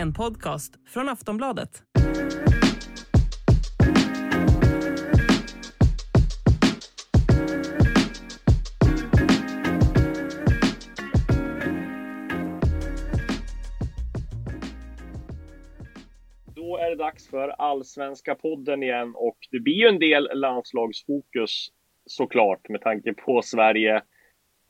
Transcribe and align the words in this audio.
En 0.00 0.12
podcast 0.12 0.74
från 0.88 1.08
Aftonbladet. 1.08 1.82
Då 16.54 16.76
är 16.76 16.90
det 16.90 16.96
dags 16.96 17.28
för 17.28 17.48
Allsvenska 17.48 18.34
podden 18.34 18.82
igen 18.82 19.12
och 19.14 19.38
det 19.50 19.60
blir 19.60 19.74
ju 19.74 19.86
en 19.86 19.98
del 19.98 20.28
landslagsfokus 20.34 21.68
såklart 22.06 22.68
med 22.68 22.80
tanke 22.80 23.14
på 23.14 23.42
Sverige 23.42 24.02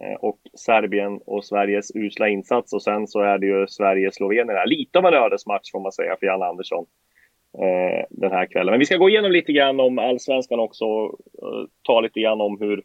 Eh, 0.01 0.15
och 0.15 0.39
Serbien 0.55 1.21
och 1.27 1.45
Sveriges 1.45 1.97
usla 1.97 2.29
insats 2.29 2.73
och 2.73 2.83
sen 2.83 3.07
så 3.07 3.21
är 3.21 3.39
det 3.39 3.47
ju 3.47 3.67
Sverige-Slovenien. 3.69 4.69
Lite 4.69 4.99
av 4.99 5.07
en 5.07 5.15
ödesmatch 5.15 5.73
får 5.73 5.81
man 5.81 5.93
säga 5.93 6.17
för 6.21 6.27
Jan 6.27 6.43
Andersson 6.43 6.87
eh, 7.59 8.07
den 8.11 8.33
här 8.33 8.47
kvällen. 8.47 8.73
Men 8.73 8.79
vi 8.79 8.87
ska 8.87 8.97
gå 8.97 9.09
igenom 9.09 9.33
lite 9.33 9.53
grann 9.53 9.81
om 9.81 9.99
allsvenskan 9.99 10.61
också 10.61 10.85
och 10.85 11.09
eh, 11.43 11.67
ta 11.83 12.01
lite 12.01 12.21
grann 12.21 12.41
om 12.41 12.61
hur 12.61 12.83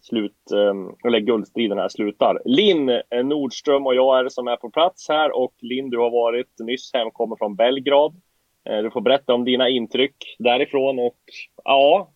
slut, 0.00 0.50
eh, 0.52 1.08
eller 1.08 1.20
guldstriden 1.20 1.78
här 1.78 1.88
slutar. 1.88 2.42
Linn 2.44 2.88
eh, 2.88 3.24
Nordström 3.24 3.86
och 3.86 3.94
jag 3.94 4.18
är 4.18 4.24
det 4.24 4.30
som 4.30 4.48
är 4.48 4.56
på 4.56 4.70
plats 4.70 5.08
här 5.08 5.36
och 5.36 5.54
Linn, 5.60 5.90
du 5.90 5.98
har 5.98 6.10
varit 6.10 6.58
nyss 6.58 6.90
hemkommen 6.94 7.38
från 7.38 7.56
Belgrad. 7.56 8.20
Eh, 8.68 8.78
du 8.78 8.90
får 8.90 9.00
berätta 9.00 9.34
om 9.34 9.44
dina 9.44 9.68
intryck 9.68 10.36
därifrån 10.38 10.98
och 10.98 11.22
ja, 11.64 12.10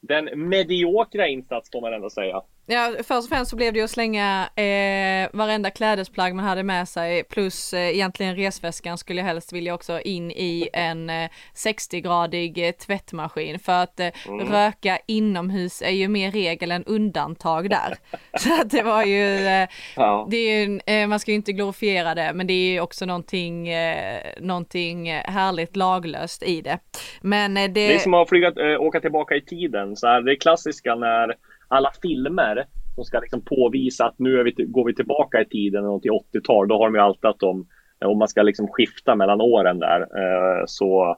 den 0.00 0.48
mediokra 0.48 1.28
insats 1.28 1.70
får 1.72 1.80
man 1.80 1.94
ändå 1.94 2.10
säga. 2.10 2.42
Ja, 2.70 2.92
först 2.98 3.10
och 3.10 3.28
främst 3.28 3.50
så 3.50 3.56
blev 3.56 3.72
det 3.72 3.78
ju 3.78 3.84
att 3.84 3.90
slänga 3.90 4.48
eh, 4.56 5.28
varenda 5.32 5.70
klädesplagg 5.70 6.34
man 6.34 6.44
hade 6.44 6.62
med 6.62 6.88
sig 6.88 7.24
plus 7.24 7.74
eh, 7.74 7.88
egentligen 7.88 8.36
resväskan 8.36 8.98
skulle 8.98 9.20
jag 9.20 9.26
helst 9.26 9.52
vilja 9.52 9.74
också 9.74 10.00
in 10.00 10.30
i 10.30 10.68
en 10.72 11.10
eh, 11.10 11.28
60-gradig 11.54 12.66
eh, 12.68 12.72
tvättmaskin 12.72 13.58
för 13.58 13.72
att 13.72 14.00
eh, 14.00 14.08
röka 14.50 14.98
inomhus 15.06 15.82
är 15.82 15.90
ju 15.90 16.08
mer 16.08 16.30
regel 16.30 16.70
än 16.70 16.84
undantag 16.84 17.70
där. 17.70 17.94
Så 18.38 18.60
att 18.60 18.70
det 18.70 18.82
var 18.82 19.04
ju, 19.04 19.46
eh, 19.46 19.68
Ja. 19.96 20.26
det 20.30 20.36
är 20.36 20.66
ju, 20.66 20.80
eh, 20.86 21.06
man 21.06 21.20
ska 21.20 21.30
ju 21.30 21.36
inte 21.36 21.52
glorifiera 21.52 22.14
det 22.14 22.32
men 22.34 22.46
det 22.46 22.52
är 22.52 22.72
ju 22.72 22.80
också 22.80 23.06
någonting, 23.06 23.68
eh, 23.68 24.22
någonting 24.40 25.12
härligt 25.12 25.76
laglöst 25.76 26.42
i 26.42 26.60
det. 26.60 26.78
Men 27.20 27.54
det... 27.54 27.68
Det 27.68 27.94
är 27.94 27.98
som 27.98 28.14
att 28.14 28.28
flyga, 28.28 28.78
åka 28.78 29.00
tillbaka 29.00 29.34
i 29.34 29.40
tiden. 29.40 29.96
Så 29.96 30.06
här, 30.06 30.20
det 30.22 30.32
är 30.32 30.36
klassiska 30.36 30.94
när 30.94 31.34
alla 31.68 31.90
filmer 32.02 32.66
som 32.94 33.04
ska 33.04 33.20
liksom 33.20 33.40
påvisa 33.40 34.06
att 34.06 34.18
nu 34.18 34.40
är 34.40 34.44
vi, 34.44 34.64
går 34.64 34.84
vi 34.84 34.94
tillbaka 34.94 35.40
i 35.40 35.44
tiden 35.44 35.86
och 35.86 36.02
till 36.02 36.10
80-tal. 36.10 36.68
Då 36.68 36.78
har 36.78 36.84
de 36.84 36.94
ju 36.94 37.00
alltid 37.00 37.24
att 37.24 37.38
de, 37.38 37.66
eh, 38.02 38.08
om 38.08 38.18
man 38.18 38.28
ska 38.28 38.42
liksom 38.42 38.68
skifta 38.68 39.14
mellan 39.14 39.40
åren 39.40 39.78
där, 39.78 40.00
eh, 40.00 40.62
så 40.66 41.16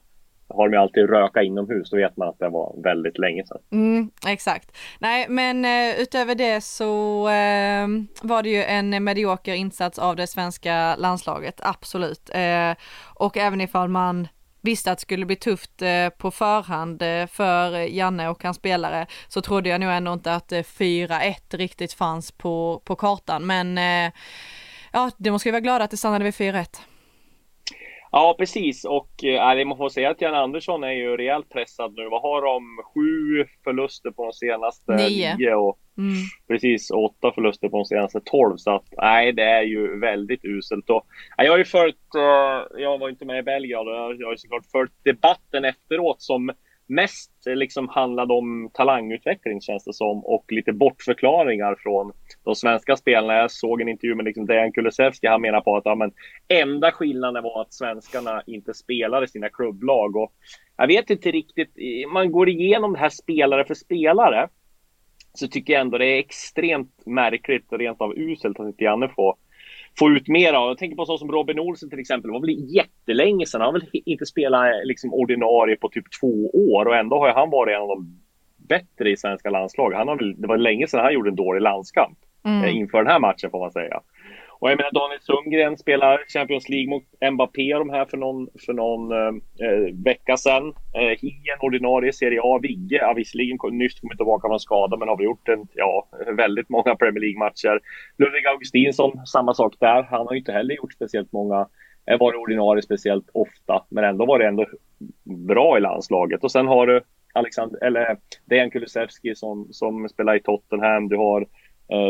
har 0.49 0.69
de 0.69 0.73
ju 0.75 0.81
alltid 0.81 1.11
röka 1.11 1.43
inomhus. 1.43 1.91
Då 1.91 1.97
vet 1.97 2.17
man 2.17 2.29
att 2.29 2.39
det 2.39 2.49
var 2.49 2.83
väldigt 2.83 3.19
länge 3.19 3.47
sedan. 3.47 3.61
Mm, 3.73 4.11
exakt. 4.29 4.77
Nej, 4.99 5.27
men 5.29 5.65
eh, 5.65 6.01
utöver 6.01 6.35
det 6.35 6.61
så 6.61 7.23
var 8.23 8.43
det 8.43 8.49
ju 8.49 8.63
en 8.63 9.05
medioker 9.05 9.55
insats 9.55 9.99
av 9.99 10.17
det 10.17 10.27
svenska 10.27 10.97
landslaget, 10.97 11.61
absolut. 11.63 12.31
Och 13.15 13.37
även 13.37 13.61
ifall 13.61 13.89
man 13.89 14.29
visste 14.63 14.93
att 14.93 14.99
det 14.99 15.03
skulle 15.03 15.27
bli 15.27 15.37
tufft 15.37 15.83
eh, 15.83 16.09
på 16.09 16.31
förhand 16.31 17.03
eh, 17.03 17.27
för 17.27 17.79
Janne 17.79 18.29
och 18.29 18.43
hans 18.45 18.57
spelare 18.57 19.07
så 19.29 19.41
trodde 19.41 19.69
jag 19.69 19.81
nog 19.81 19.91
ändå 19.91 20.13
inte 20.13 20.35
att 20.35 20.53
eh, 20.53 20.59
4-1 20.59 21.57
riktigt 21.57 21.93
fanns 21.93 22.33
på, 22.33 22.83
på 22.85 22.97
kartan. 22.97 23.47
Men 23.47 23.79
eh, 23.79 24.13
ja, 24.93 25.11
det 25.19 25.31
måste 25.31 25.49
vi 25.49 25.51
vara 25.51 25.61
glada 25.61 25.85
att 25.85 25.91
det 25.91 25.97
stannade 25.97 26.25
vid 26.25 26.35
4-1. 26.35 26.67
Ja, 28.13 28.35
precis. 28.39 28.85
Och 28.85 29.25
äh, 29.25 29.67
man 29.67 29.77
får 29.77 29.89
säga 29.89 30.11
att 30.11 30.21
Jan 30.21 30.35
Andersson 30.35 30.85
är 30.85 30.93
ju 30.93 31.17
rejält 31.17 31.49
pressad 31.49 31.95
nu. 31.97 32.09
Vad 32.09 32.23
har 32.23 32.43
de? 32.43 32.63
Sju 32.95 33.47
förluster 33.65 34.11
på 34.11 34.25
de 34.25 34.33
senaste 34.33 34.93
Nio. 34.93 35.37
nio 35.37 35.55
och 35.55 35.79
Mm. 36.01 36.13
precis 36.49 36.91
åtta 36.91 37.33
förluster 37.33 37.69
på 37.69 37.77
de 37.77 37.85
senaste 37.85 38.21
tolv. 38.25 38.57
Så 38.57 38.71
att 38.75 38.85
nej, 38.97 39.33
det 39.33 39.43
är 39.43 39.63
ju 39.63 40.01
väldigt 40.01 40.45
uselt. 40.45 40.91
Och, 40.91 41.07
nej, 41.39 41.47
jag 41.47 41.53
har 41.53 41.59
ju 41.59 41.65
följt, 41.65 42.15
eh, 42.15 42.81
jag 42.83 42.99
var 42.99 43.09
inte 43.09 43.25
med 43.25 43.39
i 43.39 43.43
Belgrad 43.43 43.89
och 43.89 43.95
jag 43.95 44.27
har 44.27 44.33
ju 44.33 44.37
såklart 44.37 44.67
följt 44.73 44.93
debatten 45.05 45.65
efteråt 45.65 46.23
som 46.23 46.53
mest 46.87 47.47
eh, 47.47 47.57
liksom 47.57 47.89
handlade 47.89 48.35
om 48.35 48.71
talangutveckling 48.75 49.61
känns 49.61 49.85
det 49.85 49.93
som 49.93 50.25
och 50.25 50.45
lite 50.49 50.73
bortförklaringar 50.73 51.77
från 51.79 52.13
de 52.45 52.55
svenska 52.55 52.97
spelarna. 52.97 53.35
Jag 53.35 53.51
såg 53.51 53.81
en 53.81 53.89
intervju 53.89 54.15
med 54.15 54.25
liksom 54.25 54.47
Dejan 54.47 54.73
Kulusevski. 54.73 55.27
Han 55.27 55.43
menar 55.43 55.61
på 55.61 55.77
att 55.77 55.85
ja, 55.85 55.95
men, 55.95 56.13
enda 56.49 56.93
skillnaden 56.93 57.43
var 57.43 57.61
att 57.61 57.75
svenskarna 57.75 58.43
inte 58.47 58.75
spelade 58.75 59.29
sina 59.29 59.49
klubblag. 59.49 60.17
Och 60.17 60.33
jag 60.77 60.87
vet 60.87 61.11
inte 61.11 61.31
riktigt, 61.31 61.77
man 62.13 62.33
går 62.33 62.49
igenom 62.49 62.93
det 62.93 62.99
här 62.99 63.09
spelare 63.09 63.65
för 63.65 63.75
spelare 63.75 64.49
så 65.33 65.49
tycker 65.49 65.73
jag 65.73 65.81
ändå 65.81 65.99
det 65.99 66.07
är 66.07 66.19
extremt 66.19 67.07
märkligt 67.07 67.73
och 67.73 67.79
rent 67.79 68.01
av 68.01 68.19
uselt 68.19 68.61
att 68.61 68.67
inte 68.67 68.85
Janne 68.85 69.09
får, 69.09 69.35
får 69.99 70.17
ut 70.17 70.29
mer 70.29 70.53
av. 70.53 70.69
Jag 70.69 70.79
tänker 70.79 70.97
på 70.97 71.07
så 71.07 71.19
som 71.19 71.33
Robin 71.33 71.59
Olsen 71.59 71.91
till 71.91 71.99
exempel. 71.99 72.29
Det 72.29 72.33
var 72.33 72.41
väl 72.41 72.75
jättelänge 72.75 73.47
sedan. 73.47 73.61
Han 73.61 73.75
har 73.75 73.81
väl 73.81 73.91
inte 73.93 74.27
spelat 74.27 74.67
liksom 74.85 75.15
ordinarie 75.15 75.77
på 75.77 75.89
typ 75.89 76.05
två 76.21 76.51
år 76.55 76.87
och 76.87 76.97
ändå 76.97 77.19
har 77.19 77.33
han 77.33 77.51
varit 77.51 77.75
en 77.75 77.83
av 77.83 77.89
de 77.89 78.21
bättre 78.57 79.11
i 79.11 79.17
svenska 79.17 79.51
landslaget. 79.51 79.99
Han 79.99 80.09
har 80.09 80.17
väl, 80.17 80.41
det 80.41 80.49
var 80.49 80.59
länge 80.59 80.87
sedan 80.87 81.01
han 81.01 81.15
gjorde 81.15 81.31
en 81.31 81.37
dålig 81.37 81.63
landskamp 81.63 82.19
eh, 82.45 82.77
inför 82.77 82.99
den 82.99 83.13
här 83.13 83.21
matchen 83.21 83.51
får 83.51 83.61
man 83.61 83.73
säga. 83.73 84.01
Och 84.61 84.71
jag 84.71 84.77
menar 84.77 84.91
Daniel 84.93 85.21
Sundgren 85.21 85.79
spelar 85.79 86.25
Champions 86.29 86.69
League 86.69 86.91
mot 86.91 87.33
Mbappé 87.33 87.75
och 87.75 87.79
de 87.79 87.91
här 87.91 88.05
för 88.05 88.17
någon, 88.17 88.49
för 88.67 88.73
någon 88.73 89.13
eh, 89.13 89.29
eh 89.67 89.95
vecka 90.05 90.37
sedan. 90.37 90.69
Eh, 90.69 91.19
Hien, 91.21 91.59
ordinarie 91.61 92.13
Serie 92.13 92.41
A. 92.43 92.59
Vigge, 92.63 92.97
ja, 92.97 93.13
visserligen 93.13 93.59
nyss 93.73 94.01
kommit 94.01 94.19
tillbaka 94.19 94.49
från 94.49 94.61
skada 94.61 94.97
men 94.97 95.09
har 95.09 95.17
väl 95.17 95.25
gjort 95.25 95.49
en, 95.49 95.67
ja, 95.75 96.09
väldigt 96.37 96.69
många 96.69 96.97
Premier 96.97 97.21
League-matcher. 97.21 97.81
Ludvig 98.19 98.47
Augustinsson, 98.47 99.27
samma 99.27 99.55
sak 99.55 99.75
där. 99.79 100.03
Han 100.03 100.27
har 100.27 100.33
ju 100.33 100.39
inte 100.39 100.53
heller 100.53 100.75
gjort 100.75 100.93
speciellt 100.93 101.33
många, 101.33 101.69
eh, 102.11 102.19
varit 102.19 102.41
ordinarie 102.41 102.83
speciellt 102.83 103.31
ofta, 103.35 103.85
men 103.89 104.05
ändå 104.05 104.27
var 104.27 104.39
det 104.39 104.47
ändå 104.47 104.67
bra 105.49 105.79
i 105.79 105.81
landslaget. 105.81 106.45
Och 106.45 106.53
sen 106.53 106.67
har 106.67 106.87
du 106.87 107.01
Alexander, 107.35 107.85
eller 107.85 108.17
Dejan 108.45 108.71
Kulusevski 108.71 109.35
som, 109.35 109.69
som 109.71 110.09
spelar 110.09 110.37
i 110.37 110.41
Tottenham. 110.41 111.09
Du 111.09 111.17
har 111.17 111.41
eh, 111.41 111.47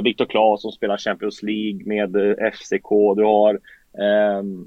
Viktor 0.05 0.25
Claes 0.25 0.63
som 0.63 0.73
spelar 0.73 0.97
Champions 0.97 1.43
League 1.43 1.81
med 1.87 2.17
eh, 2.17 2.51
FCK. 2.53 2.89
Du 3.17 3.25
har 3.25 3.59
ehm, 4.05 4.67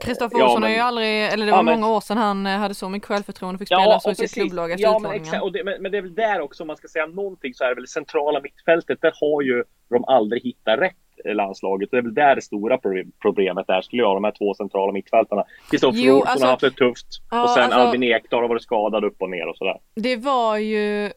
Kristoffer 0.00 0.38
Ja, 0.38 0.44
Olsson 0.44 0.62
har 0.62 0.70
ju 0.70 0.76
aldrig, 0.78 1.26
eller 1.26 1.46
det 1.46 1.50
Ja, 1.50 1.56
var 1.56 1.62
men- 1.62 1.80
många 1.80 1.92
år 1.96 2.00
sedan 2.00 2.18
han 2.18 2.46
eh, 2.46 2.52
hade 2.52 2.74
så 2.74 2.88
mycket 2.88 3.08
självförtroende 3.08 3.54
och 3.56 3.58
fick 3.60 3.68
spela 3.68 4.00
så 4.00 4.10
i 4.10 4.14
sitt 4.14 4.34
klubblag 4.34 4.70
efter 4.70 4.82
ja, 4.82 4.98
men, 4.98 5.12
exakt, 5.12 5.52
det, 5.52 5.64
men, 5.64 5.82
men 5.82 5.92
det 5.92 5.98
är 5.98 6.02
väl 6.02 6.14
där 6.14 6.40
också, 6.40 6.62
om 6.62 6.66
man 6.66 6.76
ska 6.76 6.88
säga 6.88 7.06
någonting, 7.06 7.54
så 7.54 7.64
är 7.64 7.68
det 7.68 7.74
väl 7.74 7.84
det 7.84 7.88
centrala 7.90 8.40
mittfältet. 8.40 8.98
Där 9.02 9.12
har 9.20 9.42
ju 9.42 9.64
de 9.90 10.04
aldrig 10.04 10.42
hittat 10.42 10.78
rätt 10.78 10.96
landslaget. 11.24 11.88
Det 11.90 11.96
är 11.98 12.02
väl 12.02 12.14
där 12.14 12.34
det 12.34 12.42
stora 12.42 12.78
pro- 12.78 13.04
problemet 13.22 13.68
är, 13.68 13.80
skulle 13.80 14.02
jag, 14.02 14.16
de 14.16 14.24
här 14.24 14.34
två 14.38 14.54
centrala 14.54 14.92
mittfältarna. 14.92 15.44
Kristoffer 15.70 16.10
Olsson 16.10 16.28
alltså- 16.28 16.44
har 16.46 16.50
haft 16.50 16.60
det 16.60 16.70
tufft. 16.70 17.06
Ja, 17.30 17.42
och 17.42 17.50
sen 17.50 17.62
alltså- 17.62 17.78
Albin 17.78 18.02
Ekdal 18.02 18.40
har 18.42 18.48
varit 18.48 18.62
skadad 18.62 19.04
upp 19.04 19.22
och 19.22 19.30
ner 19.30 19.48
och 19.48 19.56
sådär. 19.56 19.78
Det 19.94 20.16
var 20.16 20.56
ju 20.56 21.10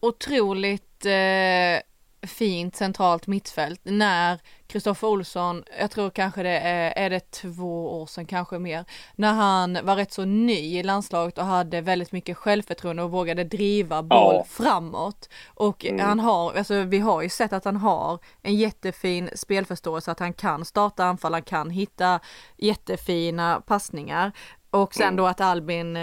otroligt 0.00 1.06
eh, 1.06 1.80
fint 2.26 2.76
centralt 2.76 3.26
mittfält 3.26 3.80
när 3.84 4.40
Kristoffer 4.66 5.08
Olsson, 5.08 5.64
jag 5.80 5.90
tror 5.90 6.10
kanske 6.10 6.42
det 6.42 6.58
är, 6.58 6.92
är 7.04 7.10
det 7.10 7.30
två 7.30 8.00
år 8.00 8.06
sedan, 8.06 8.26
kanske 8.26 8.58
mer, 8.58 8.84
när 9.14 9.32
han 9.32 9.78
var 9.82 9.96
rätt 9.96 10.12
så 10.12 10.24
ny 10.24 10.78
i 10.78 10.82
landslaget 10.82 11.38
och 11.38 11.44
hade 11.44 11.80
väldigt 11.80 12.12
mycket 12.12 12.36
självförtroende 12.36 13.02
och 13.02 13.10
vågade 13.10 13.44
driva 13.44 14.02
boll 14.02 14.34
Ja. 14.34 14.44
framåt. 14.48 15.28
Och 15.46 15.86
han 16.00 16.20
har, 16.20 16.52
alltså 16.54 16.82
vi 16.82 16.98
har 16.98 17.22
ju 17.22 17.28
sett 17.28 17.52
att 17.52 17.64
han 17.64 17.76
har 17.76 18.18
en 18.42 18.54
jättefin 18.54 19.30
spelförståelse, 19.34 20.10
att 20.10 20.20
han 20.20 20.32
kan 20.32 20.64
starta 20.64 21.04
anfall, 21.04 21.32
han 21.32 21.42
kan 21.42 21.70
hitta 21.70 22.20
jättefina 22.56 23.62
passningar. 23.66 24.32
Och 24.70 24.94
sen 24.94 25.16
då 25.16 25.26
att 25.26 25.40
Albin 25.40 25.96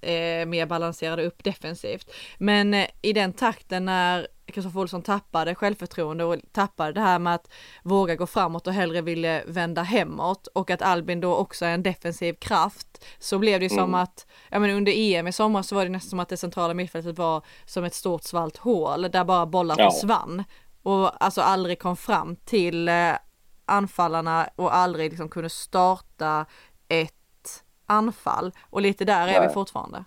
eh, 0.00 0.46
mer 0.46 0.66
balanserade 0.66 1.26
upp 1.26 1.44
defensivt. 1.44 2.10
Men 2.38 2.74
eh, 2.74 2.86
i 3.02 3.12
den 3.12 3.32
takten 3.32 3.84
när 3.84 4.26
Kristoffer 4.46 4.80
Olsson 4.80 5.02
tappade 5.02 5.54
självförtroende 5.54 6.24
och 6.24 6.36
tappade 6.52 6.92
det 6.92 7.00
här 7.00 7.18
med 7.18 7.34
att 7.34 7.52
våga 7.82 8.14
gå 8.14 8.26
framåt 8.26 8.66
och 8.66 8.72
hellre 8.72 9.00
ville 9.00 9.42
vända 9.46 9.82
hemåt 9.82 10.46
och 10.46 10.70
att 10.70 10.82
Albin 10.82 11.20
då 11.20 11.34
också 11.36 11.64
är 11.64 11.74
en 11.74 11.82
defensiv 11.82 12.34
kraft 12.34 13.04
så 13.18 13.38
blev 13.38 13.60
det 13.60 13.66
ju 13.66 13.70
som 13.70 13.94
att, 13.94 14.26
ja 14.50 14.58
men 14.58 14.70
under 14.70 14.92
EM 14.96 15.26
i 15.26 15.32
somras 15.32 15.68
så 15.68 15.74
var 15.74 15.84
det 15.84 15.90
nästan 15.90 16.10
som 16.10 16.20
att 16.20 16.28
det 16.28 16.36
centrala 16.36 16.74
mittfältet 16.74 17.18
var 17.18 17.42
som 17.64 17.84
ett 17.84 17.94
stort 17.94 18.22
svalt 18.24 18.56
hål 18.56 19.02
där 19.02 19.24
bara 19.24 19.46
bollar 19.46 19.76
Ja. 19.78 19.90
försvann 19.90 20.44
och 20.82 21.24
alltså 21.24 21.40
aldrig 21.40 21.78
kom 21.78 21.96
fram 21.96 22.36
till 22.36 22.88
eh, 22.88 23.12
anfallarna 23.64 24.48
och 24.56 24.74
aldrig 24.76 25.10
liksom 25.10 25.28
kunde 25.28 25.50
starta 25.50 26.46
ett 26.88 27.15
anfall 27.86 28.52
och 28.70 28.80
lite 28.82 29.04
där 29.04 29.28
är 29.28 29.48
vi 29.48 29.54
fortfarande. 29.54 30.04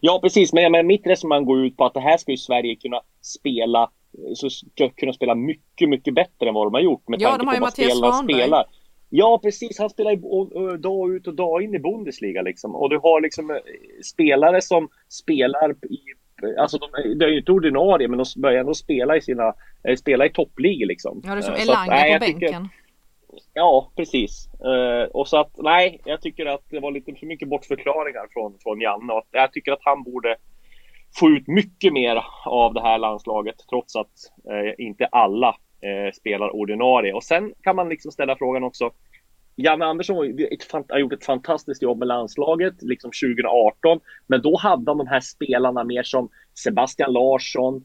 Ja, 0.00 0.18
precis. 0.22 0.52
Men, 0.52 0.72
men 0.72 0.86
mitt 0.86 1.06
resonemang 1.06 1.44
går 1.44 1.64
ut 1.66 1.76
på 1.76 1.84
att 1.84 1.94
det 1.94 2.00
här 2.00 2.16
ska 2.16 2.30
ju 2.30 2.36
Sverige 2.36 2.76
kunna 2.76 3.00
spela 3.22 3.90
så 4.34 4.50
ska 4.50 4.88
kunna 4.88 5.12
spela 5.12 5.34
mycket, 5.34 5.88
mycket 5.88 6.14
bättre 6.14 6.48
än 6.48 6.54
vad 6.54 6.66
de 6.66 6.74
har 6.74 6.80
gjort. 6.80 7.08
Med 7.08 7.20
Ja, 7.20 7.28
tanke 7.28 7.42
de 7.42 7.46
har 7.46 7.54
på 7.54 7.56
ju 7.56 7.60
vad 7.60 7.72
spelarna 7.72 8.22
spelar. 8.22 8.64
Ja, 9.10 9.38
precis. 9.42 9.78
Han 9.78 9.90
spelar 9.90 10.76
dag 10.78 11.14
ut 11.14 11.26
och 11.26 11.34
dag 11.34 11.62
in 11.62 11.74
i 11.74 11.78
Bundesliga 11.78 12.42
liksom. 12.42 12.74
Och 12.76 12.90
du 12.90 12.98
har 12.98 13.20
liksom 13.20 13.50
eh, 13.50 13.56
spelare 14.04 14.62
som 14.62 14.88
spelar 15.08 15.70
i 15.70 15.98
Alltså 16.58 16.78
de, 16.78 17.14
de 17.18 17.24
är 17.24 17.28
ju 17.28 17.38
inte 17.38 17.52
ordinarie 17.52 18.08
men 18.08 18.18
de 18.18 18.24
börjar 18.42 18.60
ändå 18.60 18.74
spela 18.74 19.16
i 19.16 19.20
sina, 19.20 19.54
eh, 19.88 19.96
spela 19.96 20.26
i 20.26 20.30
toppligor 20.30 20.86
liksom. 20.86 21.20
Ja, 21.24 21.30
det 21.34 21.38
är 21.40 21.42
som 21.42 21.54
Eh, 21.54 21.62
Elanga 21.62 21.92
på 22.02 22.08
jag 22.08 22.20
tycker- 22.22 22.40
bänken. 22.40 22.68
Ja, 23.54 23.92
precis. 23.96 24.48
Uh, 24.64 25.10
och 25.10 25.28
så 25.28 25.36
att 25.36 25.52
nej, 25.56 26.00
jag 26.04 26.20
tycker 26.20 26.46
att 26.46 26.64
det 26.70 26.80
var 26.80 26.90
lite 26.90 27.14
för 27.14 27.26
mycket 27.26 27.48
bortförklaringar 27.48 28.26
från, 28.32 28.58
från 28.62 28.80
Janne. 28.80 29.12
Och 29.12 29.26
jag 29.30 29.52
tycker 29.52 29.72
att 29.72 29.82
han 29.82 30.02
borde 30.02 30.36
få 31.18 31.30
ut 31.30 31.46
mycket 31.46 31.92
mer 31.92 32.24
av 32.46 32.74
det 32.74 32.82
här 32.82 32.98
landslaget 32.98 33.56
trots 33.70 33.96
att 33.96 34.12
uh, 34.50 34.86
inte 34.86 35.06
alla 35.06 35.48
uh, 35.48 36.12
spelar 36.14 36.56
ordinarie. 36.56 37.12
Och 37.12 37.24
sen 37.24 37.52
kan 37.62 37.76
man 37.76 37.88
liksom 37.88 38.12
ställa 38.12 38.36
frågan 38.36 38.64
också. 38.64 38.90
Janne 39.56 39.84
Andersson 39.84 40.16
har 40.88 40.98
gjort 40.98 41.12
ett 41.12 41.24
fantastiskt 41.24 41.82
jobb 41.82 41.98
med 41.98 42.08
landslaget, 42.08 42.74
liksom 42.82 43.10
2018. 43.10 44.00
Men 44.26 44.42
då 44.42 44.56
hade 44.56 44.90
han 44.90 44.98
de 44.98 45.06
här 45.06 45.20
spelarna 45.20 45.84
mer 45.84 46.02
som 46.02 46.28
Sebastian 46.64 47.12
Larsson, 47.12 47.84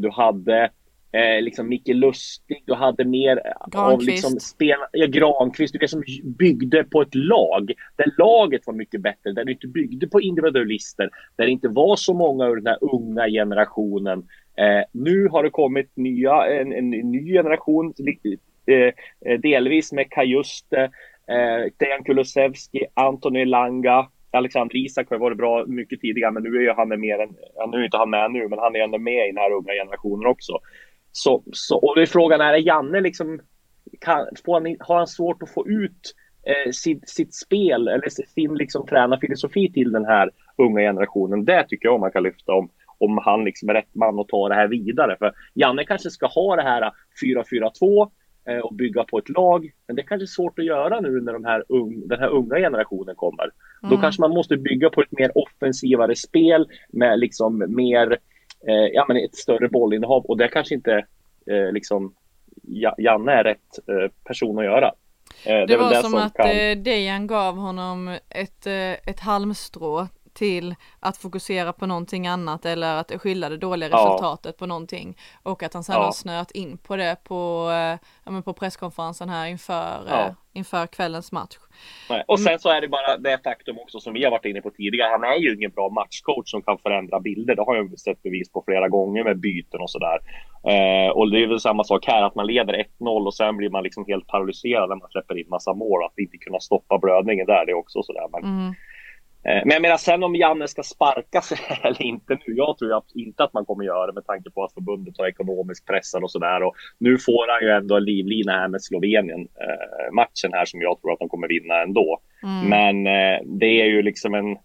du 0.00 0.10
hade 0.10 0.70
eh, 1.16 1.42
liksom 1.42 1.68
Micke 1.68 1.94
Lustig, 1.94 2.62
du 2.66 2.74
hade 2.74 3.04
mer 3.04 3.52
av 3.60 3.70
Granqvist. 3.70 4.10
liksom 4.10 4.40
spel, 4.40 4.78
ja, 4.92 5.06
Granqvist, 5.06 5.76
det 5.80 5.88
som 5.88 6.02
byggde 6.38 6.84
på 6.84 7.02
ett 7.02 7.14
lag. 7.14 7.72
Där 7.96 8.12
laget 8.18 8.66
var 8.66 8.74
mycket 8.74 9.00
bättre, 9.00 9.32
där 9.32 9.44
det 9.44 9.52
inte 9.52 9.66
byggde 9.66 10.08
på 10.08 10.20
individualister, 10.20 11.10
där 11.36 11.44
det 11.44 11.50
inte 11.50 11.68
var 11.68 11.96
så 11.96 12.14
många 12.14 12.46
ur 12.46 12.56
den 12.56 12.66
här 12.66 12.78
unga 12.80 13.28
generationen. 13.28 14.18
Eh, 14.58 14.84
nu 14.92 15.28
har 15.28 15.42
det 15.42 15.50
kommit 15.50 15.96
nya, 15.96 16.46
en, 16.46 16.72
en 16.72 16.90
ny 16.90 17.32
generation, 17.32 17.94
eh, 18.66 18.76
eh, 19.26 19.40
delvis 19.40 19.92
med 19.92 20.10
Kajuste, 20.10 20.90
eh, 21.28 21.72
Dejan 21.78 22.04
Kulusevski, 22.04 22.86
Anton 22.94 23.36
Elanga, 23.36 24.08
Alexander 24.30 24.76
Isak 24.76 25.10
har 25.10 25.18
varit 25.18 25.38
bra 25.38 25.64
mycket 25.66 26.00
tidigare, 26.00 26.32
men 26.32 26.42
nu 26.42 26.66
är 26.66 26.74
han 26.74 26.92
är 26.92 26.96
mer 26.96 27.18
än, 27.18 27.36
nu 27.70 27.78
är 27.78 27.84
inte 27.84 27.96
han 27.96 28.10
med 28.10 28.30
nu, 28.30 28.48
men 28.48 28.58
han 28.58 28.76
är 28.76 28.80
ändå 28.80 28.98
med 28.98 29.28
i 29.28 29.32
den 29.32 29.36
här 29.36 29.52
unga 29.52 29.72
generationen 29.72 30.26
också. 30.26 30.58
Så, 31.16 31.42
så, 31.52 31.76
och 31.76 31.94
det 31.96 32.02
är 32.02 32.06
frågan 32.06 32.40
är, 32.40 32.52
är 32.52 32.58
Janne 32.58 33.00
liksom, 33.00 33.40
kan, 34.00 34.26
får 34.44 34.54
han, 34.54 34.76
har 34.80 34.96
han 34.96 35.06
svårt 35.06 35.42
att 35.42 35.50
få 35.50 35.68
ut 35.68 36.14
eh, 36.42 36.70
sitt, 36.72 37.08
sitt 37.08 37.34
spel 37.34 37.88
eller 37.88 38.08
sin 38.34 38.54
liksom, 38.54 38.86
tränarfilosofi 38.86 39.72
till 39.72 39.92
den 39.92 40.04
här 40.04 40.30
unga 40.56 40.80
generationen? 40.80 41.44
Det 41.44 41.64
tycker 41.68 41.88
jag 41.88 42.00
man 42.00 42.12
kan 42.12 42.22
lyfta 42.22 42.52
om, 42.52 42.68
om 42.98 43.18
han 43.24 43.44
liksom 43.44 43.68
är 43.68 43.74
rätt 43.74 43.94
man 43.94 44.18
att 44.18 44.28
ta 44.28 44.48
det 44.48 44.54
här 44.54 44.68
vidare. 44.68 45.16
För 45.18 45.32
Janne 45.54 45.84
kanske 45.84 46.10
ska 46.10 46.26
ha 46.26 46.56
det 46.56 46.62
här 46.62 46.92
4-4-2 47.22 48.10
eh, 48.48 48.58
och 48.58 48.74
bygga 48.74 49.04
på 49.04 49.18
ett 49.18 49.28
lag. 49.28 49.70
Men 49.86 49.96
det 49.96 50.02
är 50.02 50.06
kanske 50.06 50.26
svårt 50.26 50.58
att 50.58 50.64
göra 50.64 51.00
nu 51.00 51.20
när 51.20 51.32
de 51.32 51.44
här 51.44 51.64
ung, 51.68 52.08
den 52.08 52.20
här 52.20 52.28
unga 52.28 52.56
generationen 52.56 53.14
kommer. 53.14 53.50
Då 53.90 53.96
kanske 53.96 54.20
man 54.20 54.30
måste 54.30 54.56
bygga 54.56 54.90
på 54.90 55.00
ett 55.00 55.12
mer 55.12 55.30
offensivare 55.34 56.16
spel 56.16 56.66
med 56.88 57.18
liksom 57.18 57.64
mer, 57.68 58.18
eh, 58.68 58.74
ja 58.92 59.04
men 59.08 59.16
ett 59.16 59.36
större 59.36 59.68
bollinnehav 59.68 60.24
och 60.24 60.36
det 60.36 60.48
kanske 60.48 60.74
inte 60.74 60.92
eh, 61.50 61.72
liksom 61.72 62.14
Ja- 62.62 62.94
Janne 62.98 63.32
är 63.32 63.44
rätt 63.44 63.78
eh, 63.88 64.10
person 64.24 64.58
att 64.58 64.64
göra. 64.64 64.86
Eh, 65.46 65.66
Det 65.66 65.66
väl 65.66 65.78
var 65.78 66.02
som 66.02 66.14
att 66.14 66.34
kan- 66.34 66.50
eh, 66.50 66.76
Dejan 66.76 67.26
gav 67.26 67.56
honom 67.56 68.18
ett, 68.28 68.66
ett 69.06 69.20
halmstrå 69.20 70.08
till 70.36 70.74
att 71.00 71.16
fokusera 71.16 71.72
på 71.72 71.86
någonting 71.86 72.26
annat 72.26 72.66
eller 72.66 72.94
att 72.96 73.12
skylla 73.22 73.48
det 73.48 73.56
dåliga 73.56 73.88
Ja. 73.92 73.96
resultatet 73.96 74.56
på 74.58 74.66
någonting 74.66 75.16
och 75.42 75.62
att 75.62 75.74
han 75.74 75.84
sedan 75.84 75.96
Ja. 75.96 76.02
har 76.04 76.12
snöat 76.12 76.50
in 76.50 76.78
på 76.78 76.96
det 76.96 77.16
på, 77.24 77.70
eh, 78.26 78.40
på 78.40 78.52
presskonferensen 78.52 79.28
här 79.28 79.46
inför, 79.46 79.98
Ja. 80.08 80.20
eh, 80.26 80.32
inför 80.52 80.86
kvällens 80.86 81.32
match. 81.32 81.56
Nej. 82.10 82.24
Och 82.28 82.40
sen 82.40 82.58
så 82.58 82.68
är 82.68 82.80
det 82.80 82.88
bara 82.88 83.16
det 83.16 83.38
faktum 83.44 83.78
också 83.78 84.00
som 84.00 84.14
vi 84.14 84.24
har 84.24 84.30
varit 84.30 84.44
inne 84.44 84.60
på 84.60 84.70
tidigare. 84.70 85.08
Han 85.10 85.24
är 85.24 85.36
ju 85.36 85.54
ingen 85.54 85.70
bra 85.70 85.88
matchcoach 85.88 86.50
som 86.50 86.62
kan 86.62 86.78
förändra 86.78 87.20
bilder. 87.20 87.54
Det 87.56 87.62
har 87.62 87.76
jag 87.76 87.98
sett 87.98 88.22
bevis 88.22 88.52
på 88.52 88.62
flera 88.66 88.88
gånger 88.88 89.24
med 89.24 89.38
byten 89.40 89.80
och 89.80 89.90
sådär. 89.90 90.18
Eh, 90.72 91.10
och 91.10 91.30
det 91.30 91.42
är 91.42 91.46
väl 91.46 91.60
samma 91.60 91.84
sak 91.84 92.06
här, 92.06 92.22
att 92.22 92.34
man 92.34 92.46
leder 92.46 92.74
1-0 92.74 93.26
och 93.26 93.34
sen 93.34 93.56
blir 93.56 93.70
man 93.70 93.82
liksom 93.82 94.04
helt 94.08 94.26
paralyserad 94.26 94.88
när 94.88 94.96
man 94.96 95.10
släpper 95.10 95.38
in 95.38 95.48
massa 95.48 95.74
mål. 95.74 96.04
Att 96.04 96.18
inte 96.18 96.36
kunna 96.38 96.60
stoppa 96.60 96.98
blödningen 96.98 97.46
där, 97.46 97.66
det 97.66 97.72
är 97.72 97.76
också 97.78 98.02
sådär. 98.02 98.26
Men, 98.32 98.44
Mm. 98.44 98.74
Eh, 99.48 99.62
men 99.64 99.70
jag 99.70 99.82
menar 99.82 99.96
sen 99.96 100.22
om 100.22 100.34
Janne 100.34 100.68
ska 100.68 100.82
sparka 100.82 101.40
sig 101.40 101.58
eller 101.82 102.02
inte 102.02 102.34
nu. 102.34 102.54
Jag 102.54 102.78
tror 102.78 103.02
ju 103.14 103.24
inte 103.24 103.44
att 103.44 103.52
man 103.52 103.64
kommer 103.64 103.84
göra 103.84 104.06
det 104.06 104.12
med 104.12 104.26
tanke 104.26 104.50
på 104.50 104.64
att 104.64 104.72
förbundet 104.72 105.18
har 105.18 105.26
ekonomisk 105.26 105.86
pressar 105.86 106.22
och 106.22 106.30
sådär. 106.30 106.62
Och 106.62 106.74
nu 106.98 107.18
får 107.18 107.52
han 107.52 107.68
ju 107.68 107.76
ändå 107.76 107.96
en 107.96 108.04
livlina 108.04 108.52
här 108.52 108.68
med 108.68 108.82
Slovenien. 108.82 109.40
Eh, 109.40 110.12
matchen 110.12 110.52
här 110.52 110.64
som 110.64 110.80
jag 110.80 111.00
tror 111.00 111.12
att 111.12 111.18
de 111.18 111.28
kommer 111.28 111.48
vinna 111.48 111.82
ändå. 111.82 112.20
Men 112.68 113.06
eh, 113.06 113.40
det 113.44 113.80
är 113.80 113.86
ju 113.86 114.02
liksom 114.02 114.34
en, 114.34 114.56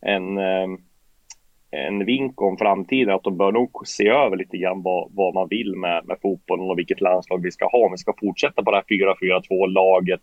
en, 0.00 0.38
en 1.70 2.04
vink 2.04 2.42
om 2.42 2.56
framtiden 2.56 3.14
att 3.14 3.22
de 3.22 3.36
bör 3.36 3.52
nog 3.52 3.70
se 3.84 4.08
över 4.08 4.36
lite 4.36 4.56
grann 4.56 4.82
vad, 4.82 5.10
vad 5.12 5.34
man 5.34 5.48
vill 5.48 5.76
med, 5.76 6.06
med 6.06 6.16
fotbollen 6.22 6.70
och 6.70 6.78
vilket 6.78 7.00
landslag 7.00 7.42
vi 7.42 7.50
ska 7.50 7.66
ha. 7.66 7.86
Om 7.86 7.92
vi 7.92 7.98
ska 7.98 8.14
fortsätta 8.20 8.62
på 8.62 8.70
det 8.70 8.76
här 8.76 9.40
4-4-2 9.50 9.66
laget 9.66 10.22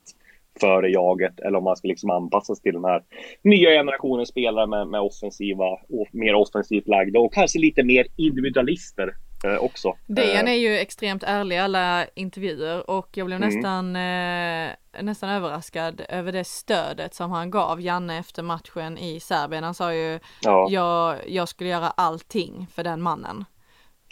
före 0.60 0.90
jaget 0.90 1.40
eller 1.40 1.58
om 1.58 1.64
man 1.64 1.76
ska 1.76 1.88
liksom 1.88 2.10
anpassas 2.10 2.62
till 2.62 2.74
den 2.74 2.86
här 2.86 3.04
nya 3.44 3.70
generationen 3.70 4.26
spelare 4.26 4.68
med, 4.68 4.88
med 4.88 5.02
offensiva 5.02 5.66
och 5.66 6.08
mer 6.12 6.34
offensivt 6.34 6.88
lagda 6.88 7.20
och 7.20 7.34
kanske 7.34 7.60
lite 7.60 7.84
mer 7.84 8.08
individualister 8.16 9.16
eh, 9.44 9.64
också. 9.64 9.94
Dejan 10.08 10.48
Eh, 10.48 10.54
är 10.54 10.58
ju 10.58 10.78
extremt 10.78 11.24
ärlig 11.24 11.56
i 11.56 11.60
alla 11.60 12.06
intervjuer 12.16 12.90
och 12.90 13.10
jag 13.18 13.28
blev 13.28 13.38
Mm. 13.38 13.50
nästan, 13.50 13.96
eh, 13.96 15.04
nästan 15.04 15.30
överraskad 15.30 16.02
över 16.10 16.32
det 16.32 16.44
stödet 16.44 17.14
som 17.14 17.32
han 17.32 17.52
gav 17.52 17.82
Janne 17.82 18.20
efter 18.20 18.44
matchen 18.44 18.98
i 18.98 19.20
Serbien. 19.20 19.64
Han 19.64 19.74
sa 19.74 19.94
ju 19.94 20.20
ja. 20.42 20.68
jag, 20.70 21.18
jag 21.28 21.50
skulle 21.50 21.70
göra 21.70 21.90
allting 21.90 22.68
för 22.74 22.84
den 22.84 23.02
mannen. 23.02 23.46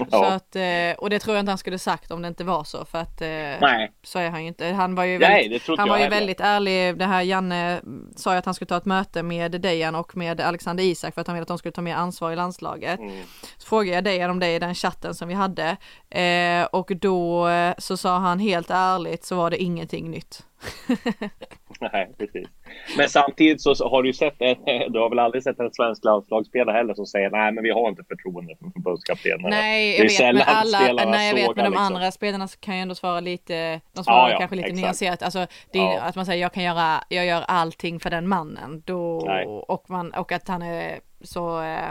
Så 0.09 0.23
att, 0.23 0.55
eh, 0.55 0.91
och 0.97 1.09
det 1.09 1.19
tror 1.19 1.35
jag 1.35 1.41
inte 1.41 1.51
han 1.51 1.57
skulle 1.57 1.79
sagt 1.79 2.11
om 2.11 2.21
det 2.21 2.27
inte 2.27 2.43
var 2.43 2.63
så 2.63 2.85
för 2.85 2.97
att 2.97 3.21
eh, 3.21 3.27
Nej. 3.27 3.91
så 4.03 4.19
är 4.19 4.29
han 4.29 4.41
ju 4.41 4.47
inte. 4.47 4.65
Han 4.65 4.95
var 4.95 5.03
ju 5.03 5.17
väldigt, 5.17 5.67
han 5.67 5.89
var 5.89 5.97
ju 5.97 6.03
heller. 6.03 6.15
väldigt 6.15 6.39
ärlig. 6.39 6.97
Det 6.97 7.05
här 7.05 7.21
Janne 7.21 7.81
sa 8.15 8.31
ju 8.31 8.37
att 8.37 8.45
han 8.45 8.53
skulle 8.53 8.67
ta 8.67 8.77
ett 8.77 8.85
möte 8.85 9.23
med 9.23 9.61
Dejan 9.61 9.95
och 9.95 10.17
med 10.17 10.41
Alexander 10.41 10.83
Isak 10.83 11.13
för 11.13 11.21
att 11.21 11.27
han 11.27 11.35
ville 11.35 11.41
att 11.41 11.47
de 11.47 11.57
skulle 11.57 11.71
ta 11.71 11.81
mer 11.81 11.95
ansvar 11.95 12.31
i 12.31 12.35
landslaget. 12.35 12.99
Mm. 12.99 13.23
Så 13.57 13.67
frågade 13.67 13.95
jag 13.95 14.03
Dejan 14.03 14.29
om 14.29 14.39
det 14.39 14.55
i 14.55 14.59
den 14.59 14.75
chatten 14.75 15.15
som 15.15 15.27
vi 15.27 15.33
hade 15.33 15.77
eh, 16.09 16.65
och 16.65 16.91
då 16.95 17.49
så 17.77 17.97
sa 17.97 18.17
han 18.17 18.39
helt 18.39 18.69
ärligt 18.69 19.25
så 19.25 19.35
var 19.35 19.49
det 19.49 19.57
ingenting 19.63 20.11
nytt. 20.11 20.43
Nej, 21.79 22.13
precis. 22.17 22.47
Men 22.97 23.09
samtidigt 23.09 23.61
så 23.61 23.89
har 23.89 24.03
du 24.03 24.13
sett, 24.13 24.35
en, 24.39 24.91
du 24.91 24.99
har 24.99 25.09
väl 25.09 25.19
aldrig 25.19 25.43
sett 25.43 25.59
en 25.59 25.73
svensk 25.73 26.03
landslagsspelare 26.03 26.75
heller 26.77 26.93
som 26.93 27.05
säger 27.05 27.29
nej 27.29 27.51
men 27.51 27.63
vi 27.63 27.71
har 27.71 27.89
inte 27.89 28.03
förtroende 28.03 28.55
för 28.55 28.69
förbundskaptenen. 28.73 29.49
Nej, 29.49 29.97
jag 29.97 30.03
vet 30.03 30.35
men 30.35 30.43
alla, 30.45 31.05
nej 31.05 31.27
jag 31.27 31.35
vet 31.35 31.55
men 31.55 31.65
de 31.65 31.69
liksom. 31.69 31.85
andra 31.85 32.11
spelarna 32.11 32.47
så 32.47 32.59
kan 32.59 32.75
ju 32.75 32.81
ändå 32.81 32.95
svara 32.95 33.19
lite, 33.19 33.81
de 33.93 34.03
svarar 34.03 34.19
Ja, 34.27 34.31
ja, 34.31 34.37
kanske 34.39 34.55
lite 34.55 34.67
exakt. 34.67 34.81
nyanserat, 34.81 35.23
alltså 35.23 35.45
det 35.71 35.79
är, 35.79 35.93
Ja. 35.93 36.01
att 36.01 36.15
man 36.15 36.25
säger 36.25 36.41
jag 36.41 36.53
kan 36.53 36.63
göra, 36.63 37.03
jag 37.09 37.25
gör 37.25 37.41
allting 37.47 37.99
för 37.99 38.09
den 38.09 38.27
mannen 38.27 38.83
då, 38.85 39.23
Nej. 39.25 39.45
och 39.45 39.89
man, 39.89 40.13
och 40.13 40.31
att 40.31 40.47
han 40.47 40.61
är 40.61 40.99
så, 41.21 41.61
eh, 41.61 41.89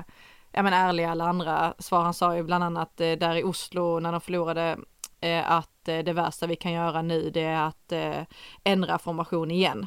ja 0.53 0.63
men 0.63 0.73
ärlig 0.73 1.05
alla 1.05 1.25
andra 1.25 1.75
svar, 1.79 2.01
han 2.03 2.15
sa 2.15 2.37
ju 2.37 2.43
bland 2.43 2.65
annat 2.65 3.01
eh, 3.01 3.13
där 3.13 3.37
i 3.37 3.43
Oslo 3.45 4.01
när 4.01 4.13
de 4.13 4.21
förlorade 4.21 4.77
eh, 5.21 5.51
att 5.53 5.69
eh, 5.69 5.78
det 5.89 6.13
värsta 6.13 6.47
vi 6.47 6.57
kan 6.57 6.73
göra 6.73 7.03
nu 7.03 7.31
det 7.31 7.43
är 7.43 7.67
att 7.67 7.93
eh, 7.93 8.23
ändra 8.65 8.99
formation 8.99 9.51
igen. 9.51 9.87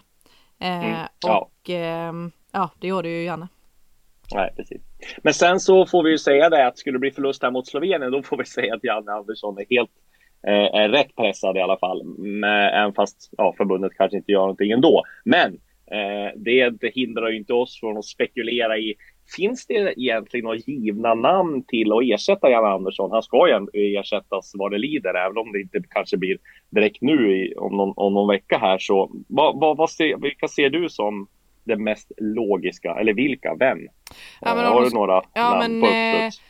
Eh, 0.59 0.83
Mm, 0.83 1.07
ja. 1.21 1.37
Och 1.37 1.69
ehm, 1.69 2.31
ja, 2.51 2.71
det 2.79 2.87
gjorde 2.87 3.09
ju 3.09 3.23
Janne. 3.23 3.47
Nej, 4.33 4.53
precis. 4.55 4.81
Men 5.23 5.33
sen 5.33 5.59
så 5.59 5.85
får 5.85 6.03
vi 6.03 6.11
ju 6.11 6.17
säga 6.17 6.49
det 6.49 6.67
att 6.67 6.77
skulle 6.77 6.95
det 6.95 6.99
bli 6.99 7.11
förlust 7.11 7.43
här 7.43 7.51
mot 7.51 7.67
Slovenien 7.67 8.11
då 8.11 8.23
får 8.23 8.37
vi 8.37 8.45
säga 8.45 8.75
att 8.75 8.83
Janne 8.83 9.11
Andersson 9.11 9.57
är 9.57 9.65
helt 9.69 9.91
eh, 10.47 10.81
är 10.81 10.89
rätt 10.89 11.15
pressad 11.15 11.57
i 11.57 11.61
alla 11.61 11.77
fall. 11.77 12.03
Men, 12.03 12.43
även 12.43 12.93
fast 12.93 13.29
ja, 13.37 13.53
förbundet 13.57 13.91
kanske 13.97 14.17
inte 14.17 14.31
gör 14.31 14.39
någonting 14.39 14.71
ändå. 14.71 15.03
Men 15.25 15.53
eh, 15.91 16.31
det, 16.35 16.69
det 16.69 16.91
hindrar 16.95 17.29
ju 17.29 17.37
inte 17.37 17.53
oss 17.53 17.79
från 17.79 17.97
att 17.97 18.05
spekulera 18.05 18.77
i 18.77 18.95
finns 19.35 19.65
det 19.65 19.99
egentligen 19.99 20.43
några 20.43 20.57
givna 20.57 21.13
namn 21.13 21.63
till 21.63 21.91
att 21.91 22.03
ersätta 22.03 22.49
Jan 22.49 22.65
Andersson? 22.65 23.11
Han 23.11 23.23
ska 23.23 23.67
ju 23.73 23.97
ersättas 23.97 24.51
vad 24.53 24.71
det 24.71 24.77
lider, 24.77 25.13
även 25.13 25.37
om 25.37 25.51
det 25.51 25.61
inte 25.61 25.81
kanske 25.89 26.17
blir 26.17 26.37
direkt 26.69 27.01
nu 27.01 27.53
om, 27.57 27.77
någon, 27.77 27.93
om 27.95 28.13
någon 28.13 28.27
vecka 28.27 28.57
här. 28.57 28.77
Så 28.77 29.11
vad, 29.27 29.59
vad, 29.59 29.77
vad 29.77 29.89
ser, 29.89 30.17
vilka 30.17 30.47
ser 30.47 30.69
du 30.69 30.89
som 30.89 31.27
det 31.63 31.77
mest 31.77 32.11
logiska, 32.17 32.95
eller 32.95 33.13
vilka, 33.13 33.55
vem? 33.55 33.79
Ja, 34.41 34.55
men 34.55 34.65
Har 34.65 34.83
du 34.83 34.89
några 34.89 35.21
ja, 35.33 35.49
namn 35.49 35.79
men, 35.79 35.81
på 35.81 35.87
eh, 35.87 36.25
uppstuds? 36.25 36.41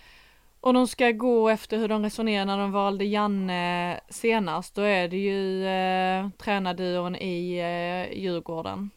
Och 0.62 0.74
de 0.74 0.88
ska 0.88 1.12
gå 1.12 1.50
efter 1.50 1.78
hur 1.78 1.88
de 1.88 2.04
resonerar 2.04 2.46
när 2.46 2.58
de 2.58 2.72
valde 2.72 3.06
Janne 3.06 4.00
senast. 4.10 4.76
Då 4.76 4.82
är 4.82 5.08
det 5.08 5.18
ju 5.18 5.66
eh, 5.68 6.30
tränarduon 6.38 7.16
i 7.16 7.58
eh, 7.60 8.18
Djurgården 8.20 8.90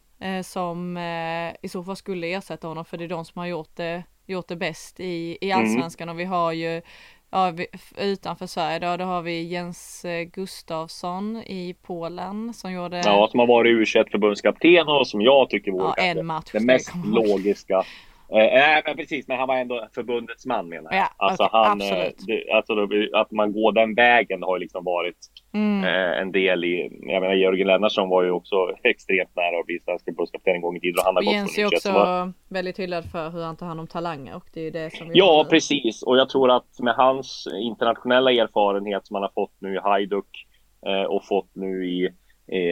som 0.43 0.97
eh, 0.97 1.55
i 1.63 1.69
så 1.69 1.85
fall 1.85 1.97
skulle 1.97 2.27
ersätta 2.27 2.69
honom 2.69 2.85
för 2.85 2.97
det 2.97 3.05
är 3.05 3.09
de 3.09 3.25
som 3.25 3.39
har 3.39 3.47
gjort 3.47 3.77
det, 3.77 4.03
gjort 4.27 4.49
det 4.49 4.57
bäst 4.57 5.01
i, 5.01 5.39
i 5.41 5.51
Mm. 5.51 5.59
allsvenskan 5.59 6.09
och 6.09 6.21
vi 6.21 6.25
har 6.25 6.53
ju 6.53 6.83
ja, 7.31 7.51
vi, 7.51 7.67
utanför 7.99 8.47
Sverige 8.47 8.79
då, 8.79 8.97
då 8.97 9.05
har 9.05 9.23
vi 9.23 9.43
Jens 9.43 10.05
eh, 10.05 10.23
Gustafsson 10.23 11.37
i 11.37 11.77
Polen 11.83 12.55
som 12.55 12.73
gjorde 12.73 13.03
Ja, 13.05 13.29
som 13.31 13.41
har 13.41 13.47
varit 13.47 13.71
u 13.71 13.87
förbundskapten 14.11 14.89
och 14.89 15.07
som 15.07 15.21
jag 15.21 15.51
tycker 15.51 15.73
vore 15.73 15.85
Ja, 15.85 15.95
en 16.03 16.07
kanske 16.07 16.23
match 16.23 16.51
det 16.53 16.61
ska 16.61 16.67
mest 16.67 16.93
logiska. 17.05 17.85
Eh, 18.31 18.37
nej, 18.37 18.83
men 18.87 18.97
precis, 18.97 19.29
men 19.29 19.39
han 19.39 19.49
var 19.49 19.57
ändå 19.57 19.89
förbundets 19.95 20.47
man 20.47 20.69
menar 20.69 20.93
jag. 20.93 21.01
Ja, 21.01 21.09
alltså, 21.17 21.43
okej, 21.45 21.61
han, 21.61 21.81
eh, 21.81 21.87
absolut. 21.87 22.15
det, 22.27 22.53
alltså 22.53 22.73
att 23.15 23.31
man 23.31 23.53
går 23.53 23.73
den 23.73 23.95
vägen 23.95 24.43
har 24.43 24.59
liksom 24.59 24.85
varit 24.85 25.17
Mm. 25.55 25.85
eh, 25.85 26.21
en 26.21 26.33
del 26.33 26.65
i, 26.65 26.99
jag 27.03 27.21
menar 27.21 27.35
Jörgen 27.35 27.67
Lennartsson 27.67 28.09
var 28.09 28.23
ju 28.23 28.31
också 28.31 28.57
extremt 28.83 29.37
nära 29.37 29.61
att 29.61 29.67
bli 29.67 29.79
svensk 29.81 30.05
förbundskapten 30.05 30.55
en 30.55 30.61
gång 30.61 30.77
i 30.77 30.81
tiden 30.81 30.99
och 30.99 31.05
han 31.05 31.17
har 31.17 31.23
gått 31.23 31.33
Jens 31.33 31.59
är 31.59 31.63
U21, 31.63 31.67
också 31.67 31.79
så 31.89 31.93
var- 31.93 32.33
väldigt 32.49 32.79
hyllad 32.79 33.05
för 33.11 33.31
hur 33.31 33.43
han 33.43 33.57
tar 33.57 33.67
hand 33.67 33.81
om 33.81 33.87
talanger 33.87 34.37
och 34.37 34.45
det 34.55 34.61
är 34.67 34.71
det 34.71 34.97
som 34.97 35.11
Ja, 35.15 35.37
har 35.37 35.45
precis. 35.45 36.03
Och 36.03 36.17
jag 36.19 36.29
tror 36.29 36.51
att 36.51 36.79
med 36.81 36.95
hans 36.95 37.49
internationella 37.61 38.33
erfarenhet 38.33 39.07
som 39.07 39.15
han 39.15 39.23
har 39.23 39.31
fått 39.35 39.55
nu 39.61 39.75
i 39.75 39.79
Hajduk 39.79 40.47
eh, 40.87 41.03
och 41.03 41.25
fått 41.25 41.51
nu 41.55 41.87
i 41.87 42.11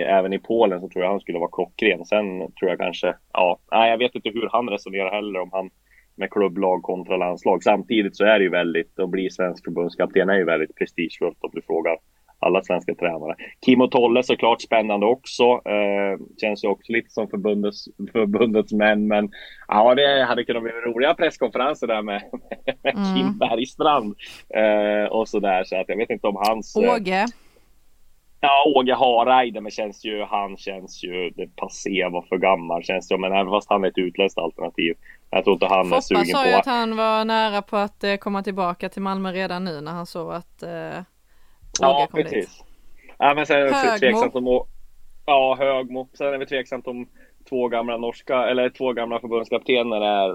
även 0.06 0.32
i 0.32 0.38
Polen 0.38 0.80
så 0.80 0.88
tror 0.88 1.04
jag 1.04 1.10
han 1.10 1.20
skulle 1.20 1.38
vara 1.38 1.50
klockren. 1.52 2.04
Sen 2.04 2.38
tror 2.38 2.70
jag 2.70 2.78
kanske, 2.78 3.14
ja, 3.32 3.58
nej, 3.70 3.90
jag 3.90 3.98
vet 3.98 4.14
inte 4.14 4.28
hur 4.28 4.48
han 4.52 4.68
resonerar 4.68 5.10
heller 5.10 5.40
om 5.40 5.50
han 5.52 5.70
med 6.14 6.30
klubblag 6.30 6.82
kontra 6.82 7.16
landslag. 7.16 7.62
Samtidigt 7.62 8.16
så 8.16 8.24
är 8.24 8.38
det 8.38 8.44
ju 8.44 8.50
väldigt, 8.50 8.98
att 8.98 9.08
bli 9.08 9.30
svensk 9.30 9.64
förbundskapten 9.64 10.28
är 10.30 10.36
ju 10.36 10.44
väldigt 10.44 10.76
prestigefullt 10.76 11.38
om 11.40 11.50
du 11.52 11.62
frågar 11.62 11.96
alla 12.38 12.62
svenska 12.62 12.94
tränare. 12.94 13.34
Kim 13.66 13.80
och 13.80 13.90
Tolle 13.90 14.22
såklart 14.22 14.62
spännande 14.62 15.06
också. 15.06 15.44
Eh, 15.44 16.18
känns 16.40 16.64
ju 16.64 16.68
också 16.68 16.92
lite 16.92 17.10
som 17.10 17.28
förbundets, 17.28 17.84
förbundets 18.12 18.72
män. 18.72 19.08
Men 19.08 19.30
ja, 19.68 19.94
det 19.94 20.24
hade 20.24 20.44
kunnat 20.44 20.62
bli 20.62 20.72
roliga 20.72 21.14
presskonferenser 21.14 21.86
där 21.86 22.02
med, 22.02 22.22
med 22.82 22.94
Mm. 22.96 23.14
Kim 23.16 23.38
Bergstrand. 23.38 24.14
Eh, 24.54 25.12
och 25.12 25.28
sådär. 25.28 25.64
Så 25.64 25.76
att 25.76 25.88
jag 25.88 25.96
vet 25.96 26.10
inte 26.10 26.26
om 26.26 26.36
hans... 26.36 26.76
eh, 26.76 26.94
Åge, 26.94 27.26
Ja, 28.44 28.64
Åge 28.66 28.94
Hareide, 28.94 29.60
men 29.60 29.70
känns 29.70 30.04
ju, 30.04 30.22
han 30.22 30.56
känns 30.56 31.04
ju 31.04 31.30
det 31.30 31.56
passé, 31.56 32.08
var 32.08 32.22
för 32.22 32.38
gammal 32.38 32.82
känns 32.82 33.08
det 33.08 33.18
Men 33.18 33.32
även 33.32 33.50
fast 33.50 33.70
han 33.70 33.84
är 33.84 33.88
ett 33.88 33.98
utländskt 33.98 34.38
alternativ. 34.38 34.94
Jag 35.30 35.44
tror 35.44 35.54
inte 35.54 35.66
han 35.66 35.80
är 35.80 35.84
Foppa 35.84 36.00
sugen 36.02 36.26
sa 36.26 36.42
på 36.42 36.48
ju 36.48 36.54
att... 36.54 36.66
han 36.66 36.96
var 36.96 37.24
nära 37.24 37.62
på 37.62 37.76
att 37.76 38.04
eh, 38.04 38.16
komma 38.16 38.42
tillbaka 38.42 38.88
till 38.88 39.02
Malmö 39.02 39.32
redan 39.32 39.64
nu 39.64 39.80
när 39.80 39.92
han 39.92 40.06
såg 40.06 40.32
att 40.32 40.62
eh, 40.62 40.68
Åge 40.68 41.04
Ja, 41.80 42.08
kom 42.10 42.22
dit. 42.22 42.32
precis. 42.32 42.64
Ja, 43.18 43.34
men 43.34 43.46
sen 43.46 43.56
är 43.56 43.64
det 43.64 43.98
tveksamt 43.98 44.34
om... 44.34 44.66
Ja, 45.26 45.56
Högmo. 45.58 46.08
Sen 46.12 46.26
är 46.26 46.38
det 46.38 46.46
tveksamt 46.46 46.86
om 46.86 47.06
två 47.48 47.68
gamla 47.68 47.96
norska, 47.96 48.46
eller 48.48 48.70
två 48.70 48.92
gamla 48.92 49.20
förbundskaptener 49.20 50.00
är, 50.00 50.30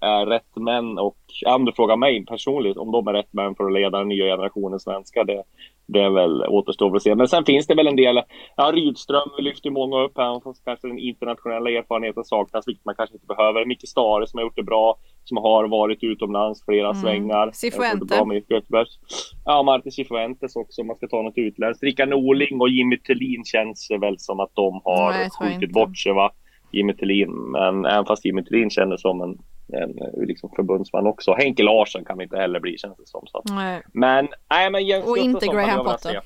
är 0.00 0.26
rätt 0.26 0.56
män 0.56 0.98
och 0.98 1.16
ja, 1.40 1.54
om 1.54 1.64
du 1.64 1.72
frågar 1.72 1.96
mig 1.96 2.26
personligt 2.26 2.76
om 2.76 2.92
de 2.92 3.08
är 3.08 3.12
rätt 3.12 3.32
män 3.32 3.54
för 3.54 3.64
att 3.66 3.72
leda 3.72 3.98
den 3.98 4.08
nya 4.08 4.24
generationen 4.24 4.80
svenskar, 4.80 5.24
det, 5.24 5.42
det 5.86 6.00
är 6.00 6.10
väl 6.10 6.42
återstår 6.48 6.96
att 6.96 7.02
se. 7.02 7.14
Men 7.14 7.28
sen 7.28 7.44
finns 7.44 7.66
det 7.66 7.74
väl 7.74 7.86
en 7.86 7.96
del, 7.96 8.22
ja 8.56 8.72
Rydström 8.74 9.28
lyfter 9.38 9.70
många 9.70 10.02
upp 10.04 10.12
här, 10.16 10.40
fast 10.40 10.64
kanske 10.64 10.88
den 10.88 10.98
internationella 10.98 11.70
erfarenheten 11.70 12.24
saknas, 12.24 12.68
vilket 12.68 12.84
man 12.84 12.94
kanske 12.94 13.14
inte 13.16 13.26
behöver. 13.26 13.64
Micke 13.64 13.88
Stare 13.88 14.26
som 14.26 14.38
har 14.38 14.44
gjort 14.44 14.56
det 14.56 14.62
bra, 14.62 14.96
som 15.24 15.36
har 15.36 15.68
varit 15.68 16.02
utomlands 16.02 16.64
flera 16.64 16.94
svängar. 16.94 17.42
Mm. 17.42 17.52
Cifuente. 17.52 17.86
Jag 17.86 17.98
tror 17.98 18.06
det 18.08 18.14
är 18.14 18.18
bra 18.18 18.24
med 18.24 18.42
Göteborgs. 18.48 18.98
Ja, 19.44 19.62
Martin 19.62 19.92
Cifuentes 19.92 20.56
också 20.56 20.80
om 20.80 20.86
man 20.86 20.96
ska 20.96 21.08
ta 21.08 21.22
något 21.22 21.38
utländskt. 21.38 21.82
Rickard 21.82 22.08
Norling 22.08 22.60
och 22.60 22.68
Jimmy 22.68 22.98
Tillin 22.98 23.44
känns 23.44 23.88
det 23.88 23.98
väl 23.98 24.18
som 24.18 24.40
att 24.40 24.50
de 24.54 24.80
har 24.84 25.10
Nej, 25.10 25.30
skjutit 25.30 25.72
bort 25.72 25.98
sig 25.98 26.12
va. 26.12 26.30
Jimmy 26.72 26.94
Tillin, 26.94 27.30
men 27.30 27.84
även 27.84 28.06
fast 28.06 28.24
Jimmy 28.24 28.44
Tillin 28.44 28.70
kändes 28.70 29.00
som 29.00 29.20
en, 29.20 29.38
en 29.68 29.98
eh, 29.98 30.26
liksom 30.26 30.50
förbundsman 30.56 31.06
också. 31.06 31.34
Henke 31.34 31.62
Larsson 31.62 32.04
kan 32.04 32.18
vi 32.18 32.24
inte 32.24 32.36
heller 32.36 32.60
bli 32.60 32.78
känns 32.78 32.96
det 32.96 33.06
som. 33.06 33.26
Så. 33.26 33.42
Nej. 33.44 33.82
Men, 33.92 34.28
nej 34.50 34.70
men 34.70 34.86
Jens 34.86 35.06
Och 35.06 35.18
inte 35.18 35.32
Gustafsson 35.32 35.56
Graham 35.56 35.84
Potter. 35.84 36.20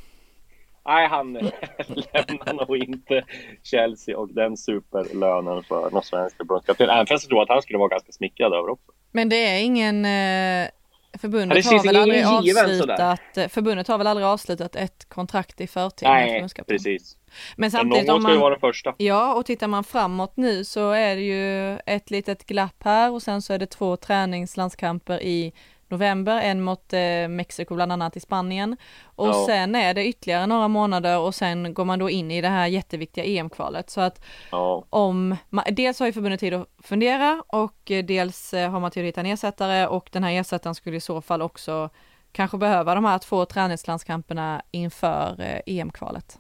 Nej, 0.87 1.09
han 1.09 1.33
lämnar 2.13 2.67
nog 2.67 2.77
inte 2.77 3.25
Chelsea 3.63 4.19
och 4.19 4.29
den 4.35 4.57
superlönen 4.57 5.63
för 5.63 5.91
någon 5.91 6.03
svensk 6.03 6.37
förbundskapten. 6.37 6.91
Även 6.91 7.07
fast 7.07 7.25
jag 7.25 7.29
tror 7.31 7.43
att 7.43 7.49
han 7.49 7.63
skulle 7.63 7.79
vara 7.79 7.89
ganska 7.89 8.13
smickrad 8.13 8.53
över 8.53 8.69
också. 8.69 8.93
Men 9.13 9.29
det 9.29 9.37
är 9.37 9.63
ingen 9.63 10.05
eh, 10.05 10.71
Ja, 11.13 11.19
Förbundet 11.19 11.65
det 11.65 11.77
har 11.77 11.85
väl 11.85 11.97
aldrig 11.97 12.25
avslutat 12.25 13.53
Förbundet 13.53 13.89
har 13.89 13.99
väl 13.99 14.07
aldrig 14.07 14.27
avslutat 14.27 14.77
ett 14.77 15.09
kontrakt 15.09 15.61
i 15.61 15.67
förtid 15.67 16.09
Nej, 16.09 16.49
precis. 16.67 17.18
Men 17.57 17.61
Men 17.65 17.71
samtidigt 17.71 18.07
någon 18.07 18.17
om 18.17 18.23
ska 18.23 18.31
ju 18.31 18.37
man 18.37 18.43
vara 18.43 18.51
den 18.55 18.61
första. 18.61 18.95
Ja, 18.99 19.35
och 19.35 19.47
tittar 19.47 19.67
man 19.67 19.85
framåt 19.85 20.33
nu 20.37 20.65
så 20.65 20.91
är 20.91 21.17
det 21.17 21.23
ju 21.23 21.79
ett 21.87 22.11
litet 22.11 22.47
glapp 22.47 22.77
här 22.85 23.11
och 23.13 23.23
sen 23.23 23.43
så 23.43 23.53
är 23.53 23.59
det 23.59 23.67
två 23.67 23.97
träningslandskamper 23.97 25.23
i 25.23 25.53
november, 25.91 26.41
en 26.43 26.63
mot 26.63 26.93
eh, 26.93 27.29
Mexiko 27.29 27.75
bland 27.75 27.93
annat 27.93 28.17
i 28.17 28.21
Spanien. 28.21 28.77
Och 29.05 29.29
Ja. 29.29 29.45
sen 29.47 29.75
är 29.75 29.95
det 29.95 30.07
ytterligare 30.07 30.47
några 30.47 30.69
månader 30.69 31.19
och 31.19 31.35
sen 31.35 31.75
går 31.75 31.85
man 31.85 31.99
då 31.99 32.11
in 32.11 32.31
i 32.31 32.41
det 32.41 32.49
här 32.49 32.67
jätteviktiga 32.67 33.25
EM-kvalet. 33.25 33.91
Så 33.91 34.01
att 34.01 34.25
Ja. 34.51 34.85
om, 34.91 35.37
ma- 35.51 35.71
dels 35.71 35.99
har 36.01 36.07
ju 36.07 36.13
förbundet 36.13 36.41
tid 36.41 36.55
att 36.55 36.69
fundera 36.83 37.43
och 37.49 37.91
eh, 37.91 38.05
dels 38.05 38.55
eh, 38.55 38.71
har 38.71 38.81
man 38.81 38.91
tid 38.91 39.03
att 39.05 39.09
hitta 39.09 39.21
en 39.21 39.27
ersättare 39.27 39.87
och 39.87 40.09
den 40.13 40.25
här 40.25 40.33
ersättaren 40.33 40.75
skulle 40.75 40.97
i 40.97 41.01
så 41.01 41.21
fall 41.21 41.43
också 41.43 41.91
kanske 42.33 42.57
behöva 42.59 42.95
de 42.95 43.05
här 43.05 43.19
två 43.19 43.45
träningslandskamperna 43.45 44.63
inför 44.71 45.37
eh, 45.41 45.61
EM-kvalet. 45.79 46.39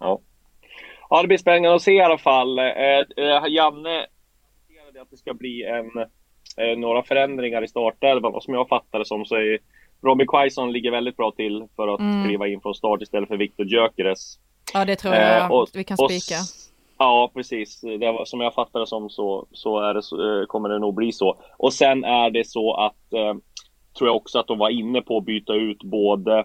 Ja. 0.00 0.20
ja, 1.10 1.22
det 1.22 1.28
blir 1.28 1.38
spännande 1.38 1.74
att 1.74 1.82
se 1.82 1.92
i 1.92 2.00
alla 2.00 2.18
fall. 2.18 2.58
Eh, 2.58 2.64
eh, 3.16 3.42
Janne 3.48 4.06
att 5.02 5.10
det 5.10 5.16
ska 5.16 5.34
bli 5.34 5.64
en, 5.64 5.98
eh, 6.56 6.78
några 6.78 7.02
förändringar 7.02 7.64
i 7.64 7.68
startelvan 7.68 8.34
och 8.34 8.42
som 8.42 8.54
jag 8.54 8.68
fattar 8.68 8.98
det 8.98 9.04
som 9.04 9.24
så 9.24 9.34
är 9.34 9.58
Robin 10.02 10.26
Quaison 10.26 10.72
ligger 10.72 10.90
väldigt 10.90 11.16
bra 11.16 11.30
till 11.30 11.66
för 11.76 11.88
att 11.94 12.00
Mm. 12.00 12.24
kliva 12.24 12.48
in 12.48 12.60
från 12.60 12.74
start 12.74 13.02
istället 13.02 13.28
för 13.28 13.36
Viktor 13.36 13.66
Gyökeres. 13.66 14.38
Ja, 14.74 14.84
det 14.84 14.96
tror 14.96 15.14
jag 15.14 15.38
Eh, 15.44 15.50
och- 15.52 15.68
vi 15.74 15.84
kan 15.84 15.96
spika. 15.96 16.34
Ja, 16.98 17.30
precis. 17.34 17.80
Det 17.80 18.22
som 18.24 18.40
jag 18.40 18.54
fattar 18.54 18.80
det 18.80 18.86
som 18.86 19.10
så, 19.10 19.46
så, 19.52 19.78
är 19.80 19.94
det, 19.94 20.02
så 20.02 20.40
eh, 20.40 20.46
kommer 20.46 20.68
det 20.68 20.78
nog 20.78 20.94
bli 20.94 21.12
så. 21.12 21.36
Och 21.58 21.72
sen 21.72 22.04
är 22.04 22.30
det 22.30 22.46
så 22.48 22.74
att, 22.74 23.12
eh, 23.12 23.34
tror 23.98 24.08
jag 24.08 24.16
också 24.16 24.38
att 24.38 24.46
de 24.46 24.58
var 24.58 24.70
inne 24.70 25.00
på 25.02 25.16
att 25.16 25.24
byta 25.24 25.54
ut 25.54 25.82
både, 25.82 26.44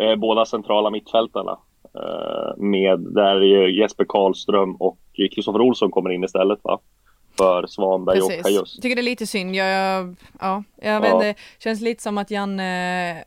eh, 0.00 0.16
båda 0.16 0.44
centrala 0.46 0.90
mittfältarna. 0.90 1.58
Eh, 1.94 2.56
med, 2.56 3.00
där 3.00 3.40
Jesper 3.80 4.04
Karlström 4.08 4.74
och 4.76 4.98
Kristoffer 5.34 5.60
Olsson 5.60 5.90
kommer 5.90 6.10
in 6.10 6.24
istället 6.24 6.58
va? 6.62 6.78
För 7.38 7.66
Svanberg 7.66 8.20
och 8.20 8.28
Precis. 8.28 8.42
Kajust. 8.42 8.82
Tycker 8.82 8.96
det 8.96 9.00
är 9.02 9.04
lite 9.04 9.26
synd. 9.26 9.54
Jag, 9.54 9.66
jag, 9.66 10.16
ja, 10.40 10.62
jag 10.82 10.94
Ja. 10.94 11.00
vet 11.00 11.14
inte. 11.14 11.34
Känns 11.58 11.80
lite 11.80 12.02
som 12.02 12.18
att 12.18 12.30
Janne, 12.30 13.24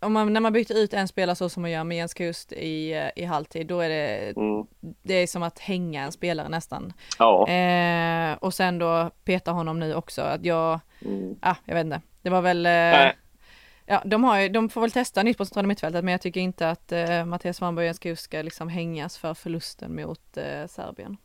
om 0.00 0.12
man, 0.12 0.32
när 0.32 0.40
man 0.40 0.52
byter 0.52 0.76
ut 0.78 0.94
en 0.94 1.08
spelare 1.08 1.36
så 1.36 1.48
som 1.48 1.62
man 1.62 1.70
gör 1.70 1.84
med 1.84 1.96
Jens 1.96 2.14
Kust 2.14 2.52
i, 2.52 2.92
eh, 2.92 3.22
i 3.22 3.24
halvtid, 3.24 3.66
då 3.66 3.80
är 3.80 3.88
det, 3.88 4.32
Mm. 4.36 4.66
det 5.02 5.14
är 5.14 5.26
som 5.26 5.42
att 5.42 5.58
hänga 5.58 6.02
en 6.02 6.12
spelare 6.12 6.48
nästan. 6.48 6.92
Ja. 7.18 7.48
Eh, 7.48 8.34
och 8.40 8.54
sen 8.54 8.78
då 8.78 9.10
peta 9.24 9.50
honom 9.50 9.78
nu 9.80 9.94
också. 9.94 10.22
Att 10.22 10.44
jag, 10.44 10.80
Mm. 11.04 11.34
ah, 11.42 11.54
jag 11.64 11.74
vet 11.74 11.84
inte. 11.84 12.00
Det 12.22 12.30
var 12.30 12.42
väl, 12.42 12.66
eh, 12.66 12.70
Nej. 12.72 13.16
Ja, 13.86 14.02
de, 14.04 14.24
har 14.24 14.48
de 14.48 14.68
får 14.68 14.80
väl 14.80 14.90
testa 14.90 15.22
nytt 15.22 15.38
på 15.38 15.44
centrala 15.44 15.68
mittfältet, 15.68 16.04
men 16.04 16.12
jag 16.12 16.20
tycker 16.20 16.40
inte 16.40 16.70
att 16.70 16.92
eh, 16.92 17.24
Mattias 17.24 17.56
Svanberg 17.56 17.90
och 17.90 17.96
Kust 18.00 18.22
ska 18.22 18.42
liksom 18.42 18.68
hängas 18.68 19.18
för 19.18 19.34
förlusten 19.34 19.94
mot 19.96 20.36
eh, 20.36 20.66
Serbien. 20.68 21.16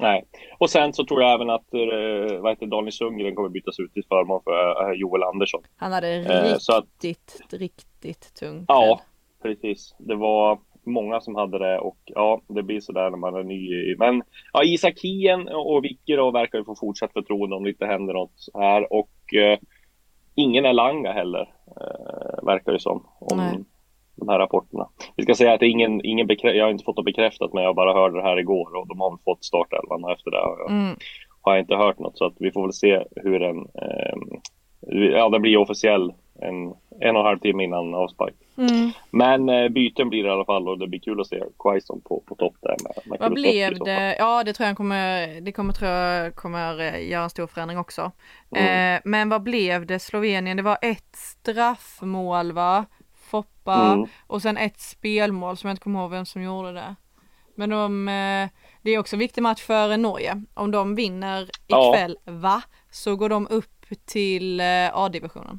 Nej. 0.00 0.24
Och 0.58 0.70
sen 0.70 0.92
så 0.92 1.04
tror 1.04 1.22
jag 1.22 1.32
även 1.34 1.50
att 1.50 1.74
eh, 1.74 2.40
vad 2.40 2.52
heter 2.52 2.66
Daniel 2.66 2.92
Sundgren 2.92 3.34
kommer 3.34 3.48
bytas 3.48 3.80
ut 3.80 3.92
till 3.94 4.04
förmån 4.08 4.40
för 4.44 4.90
eh, 4.90 4.98
Joel 5.00 5.22
Andersson. 5.22 5.62
Han 5.76 5.92
hade 5.92 6.08
Eh, 6.14 6.56
så 6.58 6.76
att- 6.76 6.84
riktigt, 7.02 7.52
riktigt 7.52 8.34
tung 8.34 8.64
Ja, 8.68 9.00
precis. 9.42 9.94
Det 9.98 10.14
var 10.14 10.58
många 10.86 11.20
som 11.20 11.34
hade 11.34 11.58
det 11.58 11.78
och 11.78 11.98
ja, 12.04 12.40
det 12.48 12.62
blir 12.62 12.80
sådär 12.80 13.10
när 13.10 13.18
man 13.18 13.34
är 13.34 13.42
ny. 13.42 13.96
Men 13.96 14.22
ja, 14.52 14.64
Isak 14.64 14.94
Hien 15.02 15.48
och 15.48 15.84
Vicke 15.84 16.16
då 16.16 16.30
verkar 16.30 16.58
ju 16.58 16.64
få 16.64 16.74
fortsatt 16.76 17.12
förtroende 17.12 17.56
om 17.56 17.64
det 17.64 17.70
inte 17.70 17.86
händer 17.86 18.14
något 18.14 18.46
här 18.54 18.92
och 18.92 19.34
eh, 19.34 19.58
ingen 20.34 20.64
Elanga 20.64 21.12
heller 21.12 21.40
eh, 21.63 21.63
verkar 22.44 22.72
det 22.72 22.80
som. 22.80 23.06
Om 23.18 23.36
Nej. 23.38 23.58
de 24.16 24.28
här 24.28 24.38
rapporterna. 24.38 24.88
Vi 25.16 25.22
ska 25.22 25.34
säga 25.34 25.52
att 25.52 25.62
ingen, 25.62 26.04
ingen 26.04 26.26
bekrä- 26.28 26.52
jag 26.52 26.64
har 26.64 26.70
inte 26.70 26.84
fått 26.84 26.96
det 26.96 27.02
bekräftat 27.02 27.52
men 27.52 27.64
jag 27.64 27.74
bara 27.74 27.92
hörde 27.94 28.16
det 28.16 28.22
här 28.22 28.38
igår 28.38 28.76
och 28.76 28.88
de 28.88 29.00
har 29.00 29.10
väl 29.10 29.18
fått 29.24 29.44
startelvan 29.44 30.04
och 30.04 30.10
efter 30.12 30.30
det 30.30 30.36
har 30.36 30.56
jag 30.58 30.70
Mm. 30.70 30.96
har 31.40 31.52
jag 31.54 31.62
inte 31.62 31.74
hört 31.76 31.98
något 31.98 32.18
så 32.18 32.24
att 32.26 32.34
vi 32.38 32.52
får 32.52 32.62
väl 32.62 32.72
se 32.72 33.04
hur 33.16 33.38
den, 33.40 33.58
eh, 33.58 34.16
ja 35.10 35.28
den 35.28 35.42
blir 35.42 35.56
officiell 35.56 36.12
en, 36.40 36.74
en 37.04 37.16
och 37.16 37.20
en 37.20 37.26
halv 37.26 37.38
timme 37.38 37.64
innan 37.64 37.94
avspark. 37.94 38.34
Mm. 38.56 38.90
Men 39.10 39.48
eh, 39.48 39.68
byten 39.68 40.08
blir 40.08 40.22
det 40.22 40.28
i 40.28 40.32
alla 40.32 40.44
fall 40.44 40.68
och 40.68 40.78
det 40.78 40.86
blir 40.88 41.00
kul 41.00 41.20
att 41.20 41.26
se 41.26 41.42
Quaison 41.58 42.00
på, 42.00 42.22
på 42.26 42.34
topp 42.34 42.54
där 42.60 42.76
med, 42.84 42.92
med 43.06 43.20
Vad 43.20 43.32
blev 43.32 43.78
det? 43.78 44.16
Ja, 44.18 44.44
det 44.44 44.52
tror 44.52 44.66
jag 44.66 44.76
kommer, 44.76 45.40
det 45.40 45.52
kommer 45.52 45.72
tror 45.72 45.90
jag 45.90 46.34
kommer 46.34 46.80
eh, 46.80 47.08
göra 47.10 47.24
en 47.24 47.30
stor 47.30 47.46
förändring 47.46 47.78
också. 47.78 48.12
Mm. 48.56 48.96
Eh, 48.96 49.00
men 49.04 49.28
vad 49.28 49.42
blev 49.42 49.86
det 49.86 49.98
Slovenien? 49.98 50.56
Det 50.56 50.62
var 50.62 50.78
ett 50.82 51.16
straffmål 51.16 52.52
va? 52.52 52.84
Foppa 53.14 53.92
Mm. 53.92 54.06
och 54.26 54.42
sen 54.42 54.56
ett 54.56 54.80
spelmål 54.80 55.56
som 55.56 55.68
jag 55.68 55.72
inte 55.72 55.82
kommer 55.82 56.00
ihåg 56.00 56.10
vem 56.10 56.26
som 56.26 56.42
gjorde 56.42 56.72
det. 56.72 56.94
Men 57.54 57.70
de, 57.70 58.08
eh, 58.08 58.48
det 58.82 58.90
är 58.90 58.98
också 58.98 59.16
en 59.16 59.20
viktig 59.20 59.42
match 59.42 59.62
för 59.62 59.96
Norge. 59.96 60.42
Om 60.54 60.70
de 60.70 60.94
vinner 60.94 61.48
Ja. 61.66 61.94
ikväll, 61.94 62.18
va? 62.24 62.62
Så 62.90 63.16
går 63.16 63.28
de 63.28 63.46
upp 63.50 63.84
till 64.06 64.60
eh, 64.60 64.66
A-divisionen. 64.92 65.58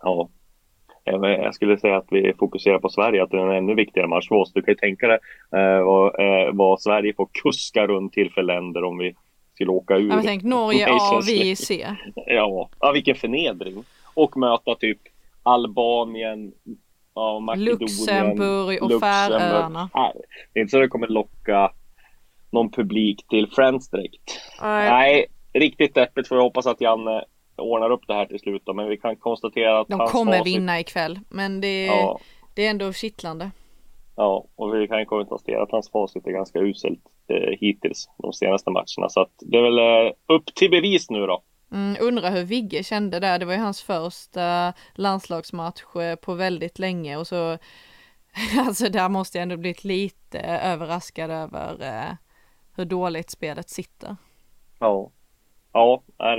Ja. 0.00 0.28
Jag 1.04 1.20
men 1.20 1.30
Jag 1.30 1.54
skulle 1.54 1.78
säga 1.78 1.96
att 1.96 2.06
vi 2.10 2.32
fokuserar 2.38 2.78
på 2.78 2.88
Sverige, 2.88 3.22
att 3.22 3.30
det 3.30 3.36
är 3.36 3.46
en 3.46 3.56
ännu 3.56 3.74
viktigare 3.74 4.08
match 4.08 4.28
för 4.28 4.36
oss. 4.36 4.52
Du 4.52 4.62
kan 4.62 4.72
ju 4.72 4.78
tänka 4.78 5.06
dig 5.06 5.18
eh, 5.56 5.84
vad, 5.84 6.20
eh, 6.20 6.52
vad 6.52 6.80
Sverige 6.80 7.14
får 7.14 7.28
kuska 7.42 7.86
runt 7.86 8.12
till 8.12 8.32
för 8.32 8.42
länder 8.42 8.84
om 8.84 8.98
vi 8.98 9.14
skulle 9.54 9.70
åka 9.70 9.96
ur. 9.96 10.08
Ja, 10.08 10.20
tänk 10.24 10.42
Norge 10.42 10.86
A 10.90 11.20
vi 11.26 11.56
C. 11.56 11.86
Ja, 12.26 12.70
ja, 12.80 12.92
vilken 12.92 13.14
förnedring. 13.14 13.84
Och 14.14 14.36
möta 14.36 14.74
typ 14.74 14.98
Albanien, 15.42 16.52
ja, 17.14 17.40
Makedonien, 17.40 17.78
Luxemburg 17.80 18.82
och. 18.82 19.00
Färöarna. 19.00 19.90
Det 20.52 20.58
är 20.58 20.62
inte 20.62 20.70
så 20.70 20.78
det 20.78 20.88
kommer 20.88 21.06
locka 21.06 21.70
någon 22.50 22.70
publik 22.70 23.28
till 23.28 23.50
Friends 23.50 23.90
direkt. 23.90 24.40
Nej. 24.62 25.26
Riktigt 25.52 25.94
deppigt 25.94 26.28
får 26.28 26.36
jag 26.36 26.42
hoppas 26.42 26.66
att 26.66 26.80
Janne 26.80 27.24
ordnar 27.56 27.90
upp 27.90 28.06
det 28.06 28.14
här 28.14 28.26
till 28.26 28.38
slut 28.38 28.62
då, 28.64 28.74
men 28.74 28.88
vi 28.88 28.96
kan 28.96 29.16
konstatera 29.16 29.80
att 29.80 29.88
De 29.88 29.98
kommer 30.06 30.32
facit- 30.38 30.44
vinna 30.44 30.80
ikväll, 30.80 31.20
men 31.28 31.60
det, 31.60 31.84
Ja, 31.86 32.20
det 32.54 32.66
är 32.66 32.70
ändå 32.70 32.92
kittlande. 32.92 33.50
ja, 34.16 34.46
och 34.56 34.74
vi 34.74 34.88
kan 34.88 35.06
konstatera 35.06 35.62
att 35.62 35.70
hans 35.70 35.90
facit 35.90 36.26
är 36.26 36.30
ganska 36.32 36.58
uselt 36.58 37.00
eh, 37.28 37.58
hittills 37.60 38.08
de 38.18 38.32
senaste 38.32 38.70
matcherna. 38.70 39.08
Så 39.08 39.20
att 39.20 39.32
det 39.40 39.58
är 39.58 39.62
väl 39.62 39.78
eh, 40.06 40.12
upp 40.36 40.54
till 40.54 40.70
bevis 40.70 41.10
nu 41.10 41.26
då. 41.26 41.42
Mm, 41.72 41.96
undrar 42.00 42.30
hur 42.30 42.44
Vigge 42.44 42.82
kände 42.82 43.20
där. 43.20 43.38
Det 43.38 43.44
var 43.44 43.52
ju 43.54 43.58
hans 43.60 43.82
första 43.82 44.72
landslagsmatch 44.94 45.96
eh, 45.96 46.16
på 46.16 46.34
väldigt 46.34 46.78
länge 46.78 47.16
och 47.16 47.26
så 47.26 47.58
alltså 48.66 48.88
där 48.88 49.08
måste 49.08 49.38
jag 49.38 49.42
ändå 49.42 49.56
blivit 49.56 49.84
lite 49.84 50.38
överraskad 50.40 51.30
över 51.30 51.82
eh, 51.82 52.14
hur 52.76 52.84
dåligt 52.84 53.30
spelet 53.30 53.70
sitter. 53.70 54.16
Ja, 54.78 55.10
ja 55.72 56.02
är 56.18 56.36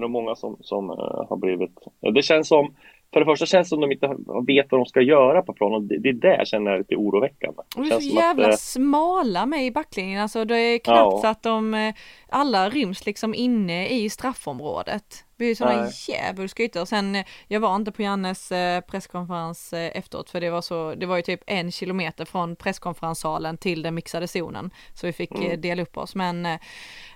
det 0.00 0.06
är 0.06 0.08
många 0.08 0.34
som, 0.36 0.56
som 0.60 0.90
eh, 0.90 0.96
har 1.28 1.36
blivit... 1.36 1.78
Det 2.14 2.22
känns 2.22 2.48
som, 2.48 2.74
för 3.12 3.20
det 3.20 3.26
första 3.26 3.46
känns 3.46 3.66
det 3.66 3.68
som 3.68 3.80
de 3.80 3.92
inte 3.92 4.16
vet 4.46 4.66
vad 4.70 4.80
de 4.80 4.86
ska 4.86 5.00
göra 5.00 5.42
på 5.42 5.52
planen. 5.52 5.74
och 5.74 5.82
Det, 5.82 5.98
det 5.98 6.08
är 6.08 6.12
det 6.12 6.36
jag 6.36 6.46
känner 6.46 6.70
är 6.70 6.78
lite 6.78 6.96
oroväckande. 6.96 7.62
De 7.74 7.82
är 7.84 7.88
Känns 7.88 8.04
så 8.04 8.10
som 8.10 8.18
att, 8.18 8.24
jävla 8.24 8.48
eh, 8.48 8.56
smala 8.56 9.46
med 9.46 9.66
i 9.66 9.70
backlinjen, 9.70 10.22
alltså 10.22 10.44
det 10.44 10.56
är 10.58 10.78
knappt 10.78 11.12
Ja. 11.12 11.18
så 11.20 11.26
att 11.26 11.42
de 11.42 11.74
eh, 11.74 11.94
alla 12.28 12.68
ryms 12.70 13.06
liksom 13.06 13.34
inne 13.34 13.88
i 13.88 14.10
straffområdet. 14.10 15.24
Det 15.36 15.44
blir 15.44 15.54
sådana 15.54 15.88
djävulska 16.08 16.62
ytor. 16.62 16.80
Och 16.80 16.88
Sen, 16.88 17.16
jag 17.48 17.60
var 17.60 17.76
inte 17.76 17.92
på 17.92 18.02
Jannes 18.02 18.48
presskonferens 18.90 19.72
efteråt 19.72 20.30
för 20.30 20.40
det 20.40 20.50
var 20.50 20.60
så, 20.62 20.94
det 20.94 21.06
var 21.06 21.16
ju 21.16 21.22
typ 21.22 21.40
en 21.46 21.72
kilometer 21.72 22.24
från 22.24 22.56
presskonferenssalen 22.56 23.56
till 23.58 23.82
den 23.82 23.94
mixade 23.94 24.28
zonen. 24.28 24.70
Så 24.94 25.06
vi 25.06 25.12
fick 25.12 25.30
Mm. 25.38 25.60
dela 25.60 25.82
upp 25.82 25.96
oss 25.96 26.14
men 26.14 26.44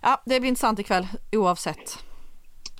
ja, 0.02 0.22
det 0.26 0.40
blir 0.40 0.48
intressant 0.48 0.78
ikväll 0.78 1.06
oavsett. 1.32 1.98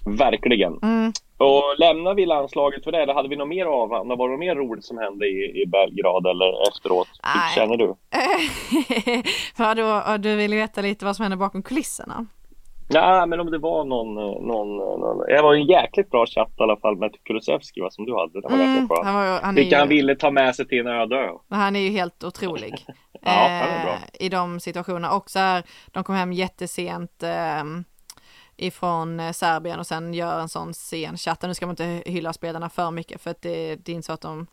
Verkligen. 0.05 0.79
Mm. 0.83 1.13
Och 1.37 1.63
lämnar 1.79 2.15
vi 2.15 2.27
landslaget 2.27 2.85
för 2.85 2.93
det, 2.93 3.03
eller 3.03 3.15
hade 3.15 3.29
vi 3.29 3.37
något 3.37 3.49
mer 3.49 3.67
att 3.67 3.73
avhandla? 3.73 4.17
Var 4.17 4.29
det 4.29 4.33
något 4.33 4.41
mer 4.41 4.55
roligt 4.55 4.85
som 4.85 4.99
hände 4.99 5.27
i, 5.27 5.63
i 5.63 5.67
Belgrad 5.67 6.27
eller 6.27 6.69
efteråt? 6.69 7.09
Hur 7.23 7.55
känner 7.55 7.77
du? 7.77 7.95
Vadå, 9.57 10.17
du 10.19 10.37
vill 10.37 10.55
veta 10.55 10.81
lite 10.81 11.05
vad 11.05 11.17
som 11.17 11.23
händer 11.23 11.37
bakom 11.39 11.63
kulisserna? 11.63 12.27
Nej, 12.93 13.27
men 13.27 13.41
om 13.41 13.51
det 13.51 13.59
var 13.59 13.85
någon, 13.85 14.17
eh, 14.19 14.41
någon, 14.43 14.77
någon... 14.77 15.19
Det 15.27 15.43
var 15.43 15.55
en 15.55 15.67
jäkligt 15.67 16.11
bra 16.11 16.27
chatt 16.27 16.51
i 16.59 16.63
alla 16.63 16.77
fall 16.77 16.97
med 16.97 17.11
Kulusevski 17.25 17.81
va, 17.81 17.91
som 17.91 18.05
du 18.07 18.15
hade. 18.15 18.41
Var 18.41 18.51
Mm, 18.51 18.89
han, 19.05 19.15
var, 19.15 19.41
han, 19.43 19.55
Vilka 19.55 19.79
han 19.79 19.91
ju, 19.91 19.97
ville 19.97 20.17
ta 20.17 20.31
med 20.31 20.55
sig 20.57 20.69
till 20.69 20.79
en 20.79 20.87
öde 20.87 21.17
ö. 21.17 21.31
han 21.51 21.77
är 21.77 21.81
ju 21.81 21.91
helt 21.91 22.25
otrolig. 22.25 22.75
Ja, 23.23 23.31
han 23.31 23.69
är 23.69 23.85
bra. 23.85 23.93
eh, 23.93 24.27
I 24.27 24.29
de 24.29 24.61
situationerna. 24.61 25.13
Och 25.13 25.31
så 25.31 25.39
här, 25.39 25.63
de 25.93 26.05
kom 26.05 26.15
hem 26.15 26.33
jättesent 26.33 27.23
eh, 27.23 27.65
ifrån 28.61 29.21
eh, 29.21 29.33
Serbien 29.33 29.79
och 29.79 29.87
sen 29.87 30.15
gör 30.15 30.41
en 30.41 30.49
sån 30.49 30.75
sen 30.75 31.17
chatta. 31.17 31.47
Nu 31.47 31.55
ska 31.55 31.67
man 31.67 31.73
inte 31.73 32.11
hylla 32.11 32.33
spelarna 32.33 32.71
för 32.71 32.91
mycket 32.91 33.21
för 33.21 33.31
att 33.31 33.43
det, 33.43 33.77
det 33.77 33.93
är 33.93 33.97
inte 33.97 34.07
så 34.07 34.13
att 34.13 34.21
de 34.21 34.47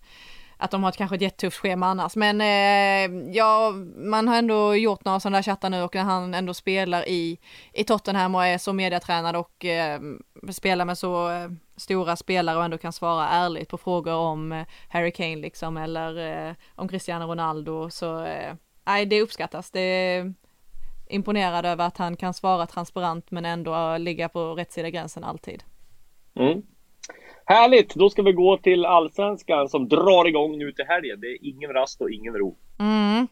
att 0.59 0.71
de 0.71 0.83
har 0.83 0.89
ett, 0.89 0.97
kanske 0.97 1.15
ett 1.15 1.21
jättetufft 1.21 1.57
schema 1.57 1.87
annars. 1.87 2.15
Men 2.15 2.41
eh, 2.41 3.31
ja, 3.35 3.71
man 3.95 4.27
har 4.27 4.37
ändå 4.37 4.75
gjort 4.75 5.05
några 5.05 5.19
sådana 5.19 5.37
där 5.37 5.43
chattar 5.43 5.69
nu 5.69 5.81
och 5.81 5.95
när 5.95 6.03
han 6.03 6.33
ändå 6.33 6.53
spelar 6.53 7.09
i, 7.09 7.39
i 7.73 7.83
Tottenham 7.83 8.35
och 8.35 8.45
är 8.45 8.57
så 8.57 8.73
mediatränad 8.73 9.35
och 9.35 9.65
eh, 9.65 10.01
spelar 10.49 10.85
med 10.85 10.97
så 10.97 11.29
eh, 11.29 11.49
stora 11.75 12.15
spelare 12.15 12.57
och 12.57 12.63
ändå 12.63 12.77
kan 12.77 12.93
svara 12.93 13.29
ärligt 13.29 13.69
på 13.69 13.77
frågor 13.77 14.13
om 14.13 14.51
eh, 14.51 14.65
Harry 14.89 15.11
Kane 15.11 15.35
liksom 15.35 15.77
eller 15.77 16.47
eh, 16.49 16.55
om 16.75 16.87
Cristiano 16.87 17.25
Ronaldo 17.25 17.89
så 17.89 18.23
eh, 18.23 18.53
nej 18.85 19.05
det 19.05 19.21
uppskattas. 19.21 19.71
Det 19.71 19.79
är 19.79 20.33
imponerad 21.09 21.65
över 21.65 21.87
att 21.87 21.97
han 21.97 22.15
kan 22.15 22.33
svara 22.33 22.65
transparent 22.65 23.31
men 23.31 23.45
ändå 23.45 23.97
ligga 23.97 24.29
på 24.29 24.55
rätt 24.55 24.71
sida 24.71 24.89
gränsen 24.89 25.23
alltid. 25.23 25.63
Mm. 26.39 26.61
Härligt! 27.45 27.95
Då 27.95 28.09
ska 28.09 28.21
vi 28.21 28.33
gå 28.33 28.57
till 28.57 28.85
Allsvenskan 28.85 29.69
som 29.69 29.87
drar 29.87 30.27
igång 30.27 30.57
nu 30.57 30.71
till 30.71 30.85
helgen. 30.85 31.19
Det 31.21 31.27
är 31.27 31.37
ingen 31.41 31.73
rast 31.73 32.01
och 32.01 32.11
ingen 32.11 32.33
ro. 32.33 32.57
Mm. 32.79 33.27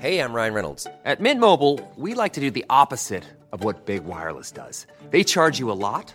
Hey, 0.00 0.20
I'm 0.20 0.32
Ryan 0.32 0.54
Reynolds. 0.54 0.86
At 1.04 1.18
Mint 1.18 1.40
Mobile, 1.40 1.80
we 1.96 2.14
like 2.14 2.34
to 2.34 2.40
do 2.40 2.52
the 2.52 2.64
opposite 2.70 3.24
of 3.50 3.64
what 3.64 3.86
Big 3.86 4.04
Wireless 4.04 4.52
does. 4.52 4.86
They 5.10 5.24
charge 5.24 5.58
you 5.58 5.72
a 5.72 5.74
lot, 5.74 6.14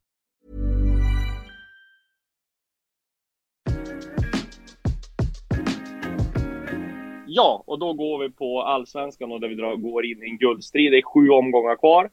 Ja, 7.33 7.63
och 7.67 7.79
då 7.79 7.93
går 7.93 8.19
vi 8.19 8.29
på 8.29 8.61
Allsvenskan 8.61 9.31
och 9.31 9.39
där 9.39 9.47
vi 9.47 9.55
drar, 9.55 9.75
går 9.75 10.05
in 10.05 10.23
i 10.23 10.29
en 10.29 10.37
guldstrid. 10.37 10.91
Det 10.91 10.97
är 10.97 11.01
sju 11.01 11.29
omgångar 11.29 11.75
kvar. 11.75 12.09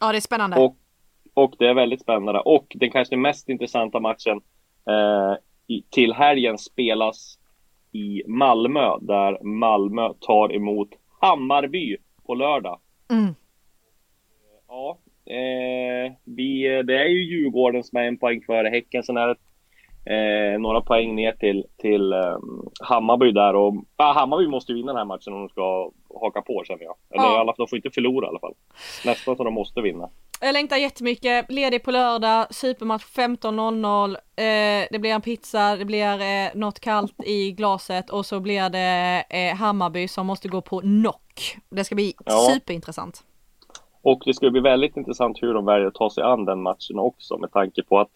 Ja 0.00 0.12
det 0.12 0.18
är 0.18 0.20
spännande. 0.20 0.56
Och, 0.56 0.76
och 1.34 1.54
det 1.58 1.66
är 1.66 1.74
väldigt 1.74 2.02
spännande. 2.02 2.40
Och 2.40 2.66
den 2.74 2.90
kanske 2.90 3.16
mest 3.16 3.48
intressanta 3.48 4.00
matchen 4.00 4.40
eh, 4.88 5.34
i, 5.66 5.82
till 5.90 6.12
helgen 6.12 6.58
spelas 6.58 7.38
i 7.92 8.22
Malmö. 8.26 8.98
Där 9.00 9.44
Malmö 9.44 10.12
tar 10.20 10.54
emot 10.54 10.88
Hammarby 11.20 11.96
på 12.26 12.34
lördag. 12.34 12.80
Mm. 13.10 13.34
Ja, 14.68 14.98
eh, 15.24 16.12
vi, 16.24 16.82
det 16.82 16.98
är 16.98 17.08
ju 17.08 17.24
Djurgården 17.24 17.84
som 17.84 17.98
är 17.98 18.04
en 18.04 18.18
poäng 18.18 18.42
före 18.46 18.68
Häcken. 18.68 19.02
Sen 19.02 19.16
är 19.16 19.28
det 19.28 19.36
eh, 20.06 20.60
några 20.60 20.80
poäng 20.80 21.14
ner 21.14 21.32
till, 21.32 21.64
till 21.76 22.12
eh, 22.12 22.36
Hammarby 22.80 23.32
där. 23.32 23.54
Och, 23.54 23.74
ah, 23.96 24.12
Hammarby 24.12 24.46
måste 24.46 24.72
vinna 24.72 24.86
den 24.92 24.96
här 24.96 25.04
matchen 25.04 25.32
om 25.32 25.38
de 25.40 25.48
ska 25.48 25.90
haka 26.20 26.42
på 26.42 26.62
känner 26.66 26.82
jag. 26.84 26.94
Eller 27.10 27.24
Ja. 27.34 27.40
alla 27.40 27.54
de 27.56 27.68
får 27.68 27.76
inte 27.76 27.90
förlora 27.90 28.26
i 28.26 28.28
alla 28.28 28.38
fall. 28.38 28.54
Nästan 29.04 29.36
så 29.36 29.44
de 29.44 29.54
måste 29.54 29.80
vinna. 29.80 30.08
Jag 30.40 30.52
längtar 30.52 30.76
jättemycket, 30.76 31.52
ledig 31.52 31.82
på 31.84 31.90
lördag, 31.90 32.54
supermatch 32.54 33.04
15.00, 33.16 34.10
eh, 34.14 34.86
det 34.90 34.98
blir 34.98 35.10
en 35.10 35.20
pizza, 35.20 35.76
det 35.76 35.84
blir 35.84 36.20
eh, 36.20 36.48
något 36.54 36.80
kallt 36.80 37.14
i 37.24 37.52
glaset 37.52 38.10
och 38.10 38.26
så 38.26 38.40
blir 38.40 38.68
det 38.70 39.24
eh, 39.30 39.56
Hammarby 39.56 40.08
som 40.08 40.26
måste 40.26 40.48
gå 40.48 40.60
på 40.60 40.80
knock. 40.80 41.56
Det 41.70 41.84
ska 41.84 41.94
bli 41.94 42.14
Ja. 42.24 42.32
superintressant. 42.54 43.24
Och 44.02 44.22
det 44.26 44.34
ska 44.34 44.50
bli 44.50 44.60
väldigt 44.60 44.96
intressant 44.96 45.42
hur 45.42 45.54
de 45.54 45.64
väljer 45.64 45.86
att 45.86 45.94
ta 45.94 46.10
sig 46.10 46.24
an 46.24 46.44
den 46.44 46.62
matchen 46.62 46.98
också 46.98 47.38
med 47.38 47.52
tanke 47.52 47.82
på 47.82 47.98
att 47.98 48.10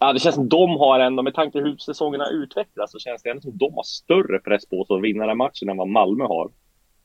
Ja, 0.00 0.12
det 0.12 0.18
känns 0.18 0.34
som 0.34 0.48
de 0.48 0.70
har 0.70 1.00
ändå, 1.00 1.22
med 1.22 1.34
tanke 1.34 1.58
på 1.58 1.64
hur 1.64 1.76
säsongerna 1.76 2.28
utvecklas, 2.28 2.92
så 2.92 2.98
känns 2.98 3.22
det 3.22 3.30
ändå 3.30 3.40
som 3.40 3.58
de 3.58 3.74
har 3.74 3.82
större 3.82 4.38
press 4.38 4.68
på 4.68 4.84
sig 4.84 4.96
att 4.96 5.02
vinna 5.02 5.20
den 5.20 5.28
här 5.28 5.34
matchen 5.34 5.68
än 5.68 5.76
vad 5.76 5.88
Malmö 5.88 6.24
har. 6.24 6.50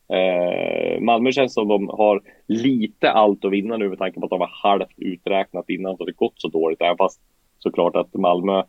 Eh, 0.08 1.02
Malmö 1.02 1.32
känns 1.32 1.54
som 1.54 1.68
de 1.68 1.90
har 1.90 2.22
lite 2.48 3.12
allt 3.12 3.46
att 3.46 3.52
vinna 3.52 3.78
nu 3.78 3.90
med 3.90 3.98
tanke 3.98 4.20
på 4.20 4.26
att 4.26 4.30
de 4.30 4.40
var 4.40 4.52
halvt 4.64 4.94
uträknat 4.98 5.70
innan 5.70 5.92
att 5.92 6.00
det 6.00 6.12
gått 6.12 6.42
så 6.42 6.48
dåligt. 6.48 6.82
Även 6.82 6.98
fast 6.98 7.22
såklart 7.60 7.96
att 7.96 8.14
Malmö 8.14 8.64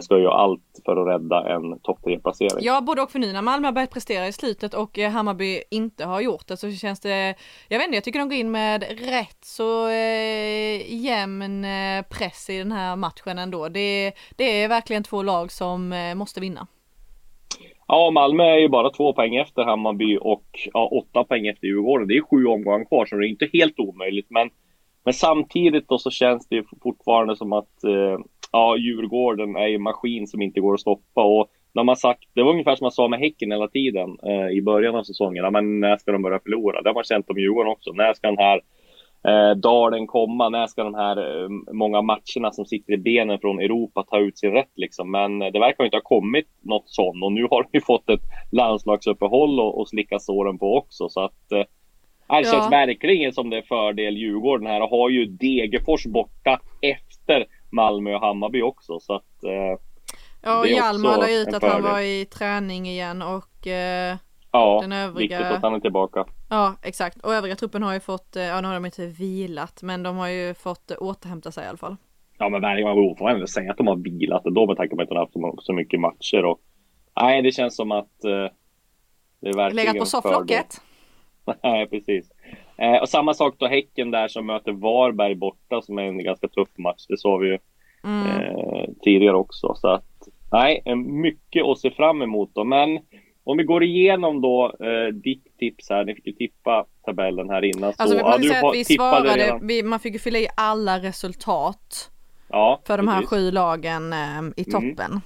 ska 0.00 0.18
göra 0.18 0.34
allt 0.34 0.80
för 0.84 0.96
att 0.96 1.08
rädda 1.08 1.54
en 1.54 1.78
topp 1.78 1.98
tre 2.04 2.18
placering. 2.18 2.64
Ja, 2.64 2.80
både 2.80 3.02
och 3.02 3.10
för 3.10 3.18
nu 3.18 3.32
när 3.32 3.42
Malmö 3.42 3.68
har 3.68 3.72
börjat 3.72 3.90
prestera 3.90 4.26
i 4.26 4.32
slutet 4.32 4.74
och 4.74 4.98
eh, 4.98 5.10
Hammarby 5.10 5.62
inte 5.70 6.04
har 6.04 6.20
gjort 6.20 6.46
det 6.46 6.56
så 6.56 6.70
känns 6.70 7.00
det, 7.00 7.34
jag 7.68 7.78
vet 7.78 7.84
inte, 7.84 7.96
jag 7.96 8.04
tycker 8.04 8.18
de 8.18 8.28
går 8.28 8.38
in 8.38 8.50
med 8.50 8.82
rätt 8.82 9.44
så 9.44 9.88
eh, 9.88 10.94
jämn 11.04 11.64
eh, 11.64 12.02
press 12.10 12.50
i 12.50 12.58
den 12.58 12.72
här 12.72 12.96
matchen 12.96 13.38
ändå. 13.38 13.68
Det, 13.68 14.12
det 14.36 14.62
är 14.62 14.68
verkligen 14.68 15.02
två 15.02 15.22
lag 15.22 15.52
som 15.52 15.92
eh, 15.92 16.14
måste 16.14 16.40
vinna. 16.40 16.66
Ja, 17.88 18.10
Malmö 18.10 18.44
är 18.44 18.58
ju 18.58 18.68
bara 18.68 18.90
två 18.90 19.12
poäng 19.12 19.36
efter 19.36 19.64
Hammarby 19.64 20.18
och 20.20 20.46
ja, 20.72 20.86
åtta 20.86 21.24
poäng 21.24 21.46
efter 21.46 21.66
Djurgården. 21.66 22.08
Det 22.08 22.16
är 22.16 22.22
sju 22.30 22.46
omgångar 22.46 22.84
kvar, 22.84 23.06
så 23.06 23.16
det 23.16 23.26
är 23.26 23.28
inte 23.28 23.50
helt 23.52 23.78
omöjligt. 23.78 24.26
Men, 24.30 24.50
men 25.04 25.14
samtidigt 25.14 25.88
då 25.88 25.98
så 25.98 26.10
känns 26.10 26.48
det 26.48 26.64
fortfarande 26.82 27.36
som 27.36 27.52
att 27.52 27.84
eh, 27.84 28.18
ja, 28.52 28.76
Djurgården 28.76 29.56
är 29.56 29.68
en 29.68 29.82
maskin 29.82 30.26
som 30.26 30.42
inte 30.42 30.60
går 30.60 30.74
att 30.74 30.80
stoppa. 30.80 31.24
Och 31.24 31.48
när 31.72 31.84
man 31.84 31.96
sagt, 31.96 32.24
det 32.34 32.42
var 32.42 32.50
ungefär 32.50 32.76
som 32.76 32.84
man 32.84 32.90
sa 32.90 33.08
med 33.08 33.20
Häcken 33.20 33.52
hela 33.52 33.68
tiden 33.68 34.16
eh, 34.26 34.48
i 34.48 34.62
början 34.62 34.94
av 34.94 35.02
säsongen. 35.02 35.44
Ja, 35.44 35.50
men 35.50 35.80
när 35.80 35.96
ska 35.96 36.12
de 36.12 36.22
börja 36.22 36.40
förlora? 36.40 36.82
Det 36.82 36.88
har 36.88 36.94
man 36.94 37.04
känt 37.04 37.30
om 37.30 37.38
Djurgården 37.38 37.72
också. 37.72 37.92
När 37.92 38.14
ska 38.14 38.26
den 38.26 38.38
här 38.38 38.60
eh, 39.28 39.56
dalen 39.56 40.06
komma? 40.06 40.48
När 40.48 40.66
ska 40.66 40.84
de 40.84 40.94
här 40.94 41.42
eh, 41.42 41.48
många 41.72 42.02
matcherna 42.02 42.52
som 42.52 42.64
sitter 42.64 42.92
i 42.92 42.96
benen 42.98 43.38
från 43.38 43.60
Europa 43.60 44.04
ta 44.10 44.18
ut 44.18 44.38
sin 44.38 44.52
rätt 44.52 44.72
liksom? 44.74 45.10
Men 45.10 45.38
det 45.38 45.58
verkar 45.58 45.84
inte 45.84 45.96
ha 45.96 46.02
kommit 46.02 46.46
något 46.60 46.90
sånt 46.90 47.24
och 47.24 47.32
nu 47.32 47.46
har 47.50 47.66
vi 47.72 47.80
fått 47.80 48.10
ett 48.10 48.22
landslagsuppehåll 48.52 49.60
och, 49.60 49.80
och 49.80 49.88
slicka 49.88 50.18
såren 50.18 50.58
på 50.58 50.76
också 50.76 51.08
så 51.08 51.20
att 51.20 51.52
eh, 51.52 51.64
det 52.28 52.44
känns 52.44 52.46
ja. 52.52 52.68
verkligen 52.70 53.32
som 53.32 53.50
det 53.50 53.56
är 53.56 53.62
fördel 53.62 54.16
Djurgården 54.16 54.66
här 54.66 54.82
och 54.82 54.90
har 54.90 55.10
ju 55.10 55.26
Degerfors 55.26 56.06
borta 56.06 56.60
efter 56.80 57.46
Malmö 57.76 58.14
och 58.14 58.20
Hammarby 58.20 58.62
också 58.62 59.00
så 59.00 59.14
att 59.14 59.44
eh, 59.44 59.80
Ja, 60.42 60.60
och 60.60 60.66
Hjalmar 60.66 61.16
la 61.16 61.30
ut 61.30 61.54
att 61.54 61.62
han 61.62 61.82
var 61.82 62.00
i 62.00 62.24
träning 62.24 62.86
igen 62.86 63.22
och 63.22 63.66
eh, 63.66 64.16
Ja, 64.52 64.78
den 64.82 64.92
övriga... 64.92 65.38
viktigt 65.38 65.56
att 65.56 65.62
han 65.62 65.74
är 65.74 65.80
tillbaka. 65.80 66.24
Ja, 66.50 66.74
exakt. 66.82 67.20
Och 67.20 67.34
övriga 67.34 67.56
truppen 67.56 67.82
har 67.82 67.92
ju 67.92 68.00
fått, 68.00 68.36
eh, 68.36 68.42
ja 68.42 68.60
nu 68.60 68.66
har 68.66 68.74
de 68.74 68.84
inte 68.84 69.06
vilat, 69.06 69.82
men 69.82 70.02
de 70.02 70.16
har 70.16 70.28
ju 70.28 70.54
fått 70.54 70.90
eh, 70.90 70.96
återhämta 71.00 71.52
sig 71.52 71.64
i 71.64 71.68
alla 71.68 71.78
fall. 71.78 71.96
Ja, 72.38 72.48
men 72.48 72.60
verkligen, 72.60 73.16
får 73.16 73.30
ändå 73.30 73.46
säga 73.46 73.70
att 73.70 73.76
de 73.76 73.86
har 73.86 73.96
vilat 73.96 74.46
ändå 74.46 74.66
med 74.66 74.76
tanke 74.76 74.96
på 74.96 75.02
att 75.02 75.08
de 75.08 75.42
har 75.42 75.50
haft 75.50 75.66
så 75.66 75.72
mycket 75.72 76.00
matcher 76.00 76.44
och 76.44 76.60
nej, 77.20 77.42
det 77.42 77.52
känns 77.52 77.76
som 77.76 77.92
att 77.92 78.24
eh, 78.24 78.30
det 79.40 79.48
är 79.48 79.56
verkligen 79.56 79.86
Legat 79.86 79.98
på 79.98 80.06
sofflocket. 80.06 80.80
nej, 81.62 81.88
precis. 81.88 82.32
Eh, 82.78 82.96
och 82.96 83.08
samma 83.08 83.34
sak 83.34 83.54
då 83.58 83.66
Häcken 83.66 84.10
där 84.10 84.28
som 84.28 84.46
möter 84.46 84.72
Varberg 84.72 85.34
borta 85.34 85.82
som 85.82 85.98
är 85.98 86.02
en 86.02 86.24
ganska 86.24 86.48
tuff 86.48 86.68
match. 86.78 87.06
Det 87.08 87.18
sa 87.18 87.36
vi 87.36 87.48
ju 87.48 87.58
mm. 88.04 88.26
eh, 88.26 88.84
tidigare 89.02 89.36
också. 89.36 89.74
Så 89.74 89.88
att 89.88 90.28
nej, 90.52 90.82
mycket 90.96 91.64
att 91.64 91.78
se 91.78 91.90
fram 91.90 92.22
emot 92.22 92.50
då. 92.54 92.64
Men 92.64 92.98
om 93.44 93.56
vi 93.56 93.64
går 93.64 93.82
igenom 93.82 94.40
då 94.40 94.76
eh, 94.80 95.14
ditt 95.14 95.58
tips 95.58 95.90
här, 95.90 96.04
ni 96.04 96.14
fick 96.14 96.26
ju 96.26 96.32
tippa 96.32 96.86
tabellen 97.04 97.50
här 97.50 97.64
innan. 97.64 97.92
Så, 97.92 98.02
alltså, 98.02 98.16
man 98.16 98.42
ja, 98.42 98.48
säga 98.48 98.68
att 98.68 98.74
vi 98.74 98.84
svarade, 98.84 99.58
vi, 99.62 99.82
man 99.82 100.00
fick 100.00 100.12
ju 100.12 100.18
fylla 100.18 100.38
i 100.38 100.48
alla 100.56 100.98
resultat 100.98 102.10
ja, 102.48 102.80
för 102.86 102.96
de 102.96 103.08
här 103.08 103.20
precis. 103.20 103.30
sju 103.30 103.50
lagen 103.50 104.12
eh, 104.12 104.18
i 104.56 104.64
mm. 104.70 104.72
toppen. 104.72 105.10
Mm. 105.10 105.20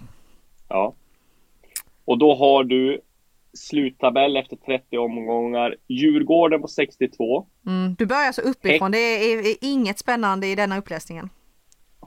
Ja. 0.68 0.94
Och 2.04 2.18
då 2.18 2.34
har 2.34 2.64
du 2.64 3.00
sluttabell 3.52 4.36
efter 4.36 4.56
30 4.56 4.98
omgångar. 4.98 5.76
Djurgården 5.88 6.60
på 6.60 6.68
62. 6.68 7.46
Mm, 7.66 7.94
du 7.98 8.06
börjar 8.06 8.32
så 8.32 8.40
uppifrån, 8.42 8.92
det 8.92 8.98
är, 8.98 9.38
är, 9.38 9.56
inget 9.60 9.98
spännande 9.98 10.46
i 10.46 10.54
denna 10.54 10.78
uppläsningen. 10.78 11.28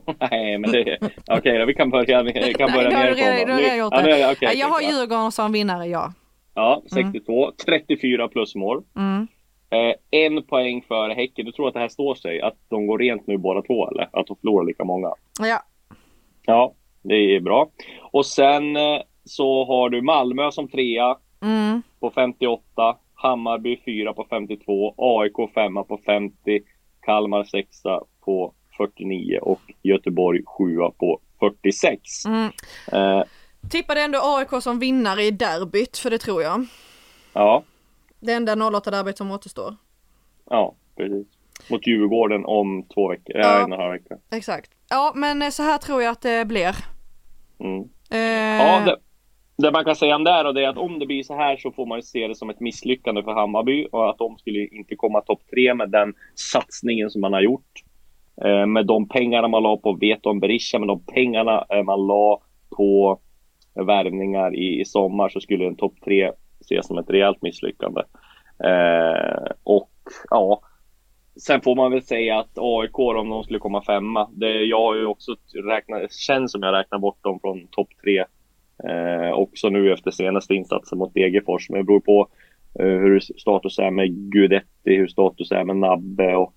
Nej, 0.31 0.57
men 0.57 0.71
det... 0.71 0.81
Okej 0.81 1.37
okay, 1.37 1.57
då, 1.57 1.65
vi 1.65 1.73
kan 1.73 1.89
börja, 1.89 2.23
vi 2.23 2.53
kan 2.53 2.71
börja 2.73 2.89
nerifrån. 2.89 3.47
Du 3.47 3.53
har 3.53 3.61
redan 3.61 3.77
gjort 3.77 3.93
det. 3.93 4.19
Ja, 4.19 4.31
okay, 4.31 4.47
okay, 4.47 4.59
jag 4.59 4.67
har 4.67 4.81
Djurgården 4.81 5.31
som 5.31 5.51
vinnare, 5.51 5.87
ja. 5.87 6.13
Ja, 6.53 6.83
62. 6.93 7.43
Mm. 7.43 7.55
34 7.65 8.27
plus 8.27 8.55
mål. 8.55 8.83
Mm. 8.95 9.27
Eh, 9.69 9.95
en 10.11 10.43
poäng 10.43 10.83
för 10.87 11.09
Häcken. 11.09 11.45
Du 11.45 11.51
tror 11.51 11.67
att 11.67 11.73
det 11.73 11.79
här 11.79 11.87
står 11.87 12.15
sig? 12.15 12.41
Att 12.41 12.57
de 12.69 12.87
går 12.87 12.99
rent 12.99 13.27
nu 13.27 13.37
båda 13.37 13.61
två 13.61 13.89
eller? 13.89 14.09
Att 14.13 14.27
de 14.27 14.37
förlorar 14.37 14.65
lika 14.65 14.83
många? 14.83 15.13
Ja. 15.39 15.59
Ja, 16.45 16.73
det 17.01 17.15
är 17.15 17.39
bra. 17.39 17.69
Och 18.11 18.25
sen 18.25 18.75
eh, 18.75 19.01
så 19.25 19.65
har 19.65 19.89
du 19.89 20.01
Malmö 20.01 20.51
som 20.51 20.67
trea 20.67 21.17
mm. 21.43 21.81
på 21.99 22.11
58. 22.11 22.97
Hammarby 23.13 23.81
fyra 23.85 24.13
på 24.13 24.27
52. 24.29 24.93
AIK 24.97 25.53
femma 25.53 25.83
på 25.83 25.99
50. 26.05 26.59
Kalmar 27.01 27.43
sexa 27.43 28.01
på 28.25 28.53
49 28.77 29.39
och 29.41 29.61
Göteborg 29.81 30.41
7 30.45 30.77
på 30.97 31.19
46. 31.39 32.25
Mm. 32.25 32.51
Eh, 32.91 33.23
Tippade 33.69 34.01
ändå 34.01 34.19
AIK 34.23 34.63
som 34.63 34.79
vinnare 34.79 35.23
i 35.23 35.31
derbyt, 35.31 35.97
för 35.97 36.09
det 36.09 36.17
tror 36.17 36.41
jag. 36.41 36.65
Ja. 37.33 37.63
Det 38.19 38.33
enda 38.33 38.55
08-derbyt 38.55 39.17
som 39.17 39.31
återstår. 39.31 39.75
Ja, 40.49 40.75
precis. 40.95 41.27
Mot 41.69 41.87
Djurgården 41.87 42.45
om 42.45 42.83
två 42.93 43.09
veckor, 43.09 43.37
ja, 43.37 43.57
en 43.57 43.63
och 43.63 43.77
en 43.77 43.79
halv 43.79 43.91
vecka. 43.91 44.17
Exakt. 44.31 44.71
Ja, 44.89 45.11
men 45.15 45.41
eh, 45.41 45.49
så 45.49 45.63
här 45.63 45.77
tror 45.77 46.01
jag 46.01 46.11
att 46.11 46.21
det 46.21 46.47
blir. 46.47 46.75
Mm. 47.59 47.89
Eh... 48.09 48.65
Ja, 48.65 48.79
det, 48.85 48.97
det, 49.57 49.71
man 49.71 49.85
kan 49.85 49.95
säga 49.95 50.15
om 50.15 50.23
det 50.23 50.31
här 50.31 50.53
det 50.53 50.63
är 50.63 50.69
att 50.69 50.77
om 50.77 50.99
det 50.99 51.05
blir 51.05 51.23
så 51.23 51.35
här 51.35 51.57
så 51.57 51.71
får 51.71 51.85
man 51.85 52.03
se 52.03 52.27
det 52.27 52.35
som 52.35 52.49
ett 52.49 52.59
misslyckande 52.59 53.23
för 53.23 53.31
Hammarby 53.31 53.87
och 53.91 54.09
att 54.09 54.17
de 54.17 54.37
skulle 54.37 54.67
inte 54.67 54.95
komma 54.95 55.21
topp 55.21 55.41
tre 55.49 55.73
med 55.73 55.89
den 55.89 56.13
satsningen 56.35 57.09
som 57.09 57.21
man 57.21 57.33
har 57.33 57.41
gjort. 57.41 57.83
Eh, 58.45 58.65
med 58.65 58.85
de 58.85 59.07
pengarna 59.07 59.47
man 59.47 59.63
la 59.63 59.77
på 59.77 59.93
Veton 59.93 60.39
Berisha, 60.39 60.79
med 60.79 60.87
de 60.87 61.05
pengarna 61.05 61.65
eh, 61.69 61.83
man 61.83 62.07
la 62.07 62.41
på 62.77 63.19
värvningar 63.75 64.55
i, 64.55 64.81
i 64.81 64.85
sommar 64.85 65.29
så 65.29 65.39
skulle 65.39 65.67
en 65.67 65.75
topp 65.75 65.93
tre 66.05 66.31
ses 66.61 66.87
som 66.87 66.97
ett 66.97 67.09
rejält 67.09 67.41
misslyckande. 67.41 68.01
Eh, 68.63 69.51
och 69.63 69.91
ja, 70.29 70.61
sen 71.41 71.61
får 71.61 71.75
man 71.75 71.91
väl 71.91 72.01
säga 72.01 72.39
att 72.39 72.57
AIK 72.57 72.99
om 72.99 73.29
de 73.29 73.43
skulle 73.43 73.59
komma 73.59 73.83
femma, 73.83 74.29
det, 74.33 74.63
jag 74.63 74.79
har 74.79 74.95
ju 74.95 75.05
också 75.05 75.35
räknat, 75.67 76.13
känns 76.13 76.51
som 76.51 76.63
jag 76.63 76.73
räknar 76.73 76.99
bort 76.99 77.23
dem 77.23 77.39
från 77.39 77.67
topp 77.67 77.89
tre. 78.03 78.25
Eh, 78.89 79.31
också 79.31 79.69
nu 79.69 79.93
efter 79.93 80.11
senaste 80.11 80.53
insatsen 80.53 80.97
mot 80.97 81.13
Degerfors, 81.13 81.69
men 81.69 81.79
det 81.79 81.83
beror 81.83 81.99
på 81.99 82.27
eh, 82.79 82.85
hur 82.85 83.19
status 83.19 83.79
är 83.79 83.91
med 83.91 84.31
Gudetti, 84.31 84.95
hur 84.95 85.07
status 85.07 85.51
är 85.51 85.63
med 85.63 85.77
Nabbe 85.77 86.35
och 86.35 86.53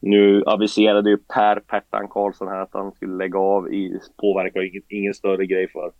nu 0.00 0.42
aviserade 0.46 1.10
ju 1.10 1.16
Per 1.16 1.60
Pertan 1.60 2.08
Karlsson 2.08 2.48
här 2.48 2.62
att 2.62 2.70
han 2.72 2.92
skulle 2.92 3.16
lägga 3.16 3.38
av 3.38 3.72
i 3.72 4.00
påverkar 4.16 4.68
ingen, 4.68 4.82
ingen 4.88 5.14
större 5.14 5.46
grej 5.46 5.68
för 5.68 5.92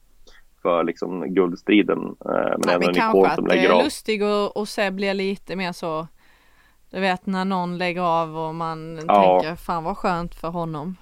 för 0.63 0.85
liksom 0.85 1.35
guldstriden. 1.35 1.99
Eh, 1.99 2.15
men 2.25 2.61
Nej, 2.67 2.75
även 2.75 2.87
men 2.87 2.95
kanske 2.95 3.35
som 3.35 3.47
lägger 3.47 3.71
av. 3.71 3.85
Lustig 3.85 4.23
och, 4.23 4.57
och 4.57 4.69
se 4.69 4.91
blir 4.91 5.15
lite 5.15 5.57
mer 5.57 5.73
så 5.73 6.07
du 6.91 7.01
vet 7.01 7.27
när 7.27 7.45
någon 7.45 7.79
lägger 7.79 8.03
av 8.03 8.39
och 8.39 8.55
man 8.55 9.01
ja. 9.09 9.41
tänker 9.41 9.57
fan 9.57 9.85
vad 9.85 9.97
skönt 9.97 10.35
för 10.35 10.49
honom. 10.49 10.97